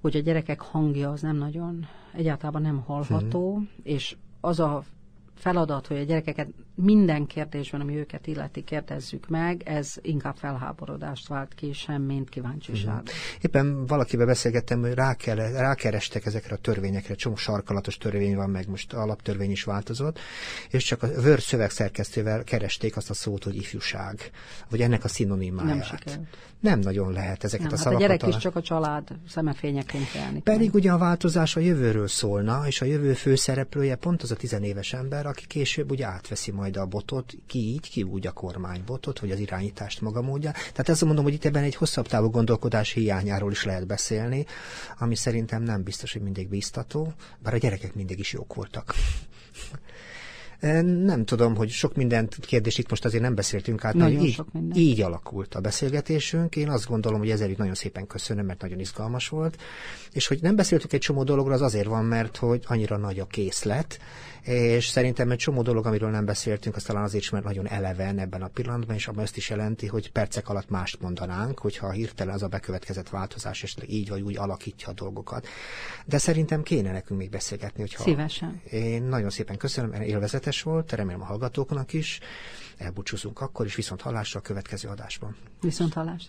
[0.00, 3.68] hogy a gyerekek hangja az nem nagyon, egyáltalán nem hallható, hmm.
[3.82, 4.84] és az a
[5.34, 6.48] feladat, hogy a gyerekeket
[6.80, 12.94] minden kérdésben, ami őket illeti, kérdezzük meg, ez inkább felháborodást vált ki, sem mint kíváncsiság.
[12.94, 13.08] Uh-huh.
[13.40, 18.92] Éppen valakivel beszélgettem, hogy rákere, rákerestek ezekre a törvényekre, csomó sarkalatos törvény van, meg most
[18.92, 20.18] alaptörvény is változott,
[20.70, 24.30] és csak a Word szövegszerkesztővel keresték azt a szót, hogy ifjúság,
[24.70, 25.74] vagy ennek a szinonimáját.
[25.74, 26.36] Nem sikerült.
[26.60, 28.02] Nem nagyon lehet ezeket nem, a szavakat.
[28.02, 30.42] Hát a gyerek is csak a család szemefényeként jelenik.
[30.42, 34.92] Pedig ugye a változás a jövőről szólna, és a jövő főszereplője pont az a tizenéves
[34.92, 39.30] ember, aki később ugye átveszi majd a botot, ki így, ki úgy a kormánybotot, vagy
[39.30, 40.50] az irányítást maga módja.
[40.50, 44.46] Tehát ezt mondom, hogy itt ebben egy hosszabb távú gondolkodás hiányáról is lehet beszélni,
[44.98, 48.94] ami szerintem nem biztos, hogy mindig biztató, bár a gyerekek mindig is jók voltak.
[51.06, 54.40] Nem tudom, hogy sok mindent kérdés itt most azért nem beszéltünk át, nagyon így,
[54.74, 56.56] így alakult a beszélgetésünk.
[56.56, 59.56] Én azt gondolom, hogy ezért nagyon szépen köszönöm, mert nagyon izgalmas volt.
[60.12, 63.26] És hogy nem beszéltük egy csomó dologról, az azért van, mert hogy annyira nagy a
[63.26, 63.98] készlet,
[64.42, 68.18] és szerintem egy csomó dolog, amiről nem beszéltünk, az talán azért is, mert nagyon eleven
[68.18, 72.34] ebben a pillanatban, és abban azt is jelenti, hogy percek alatt mást mondanánk, hogyha hirtelen
[72.34, 75.46] az a bekövetkezett változás, és így vagy úgy alakítja a dolgokat.
[76.04, 78.02] De szerintem kéne nekünk még beszélgetni, hogyha...
[78.02, 78.60] Szívesen.
[78.70, 82.20] Én nagyon szépen köszönöm, élvezetes volt, remélem a hallgatóknak is.
[82.76, 85.36] Elbúcsúzunk akkor is, viszont hallásra a következő adásban.
[85.60, 86.26] Viszont hallás.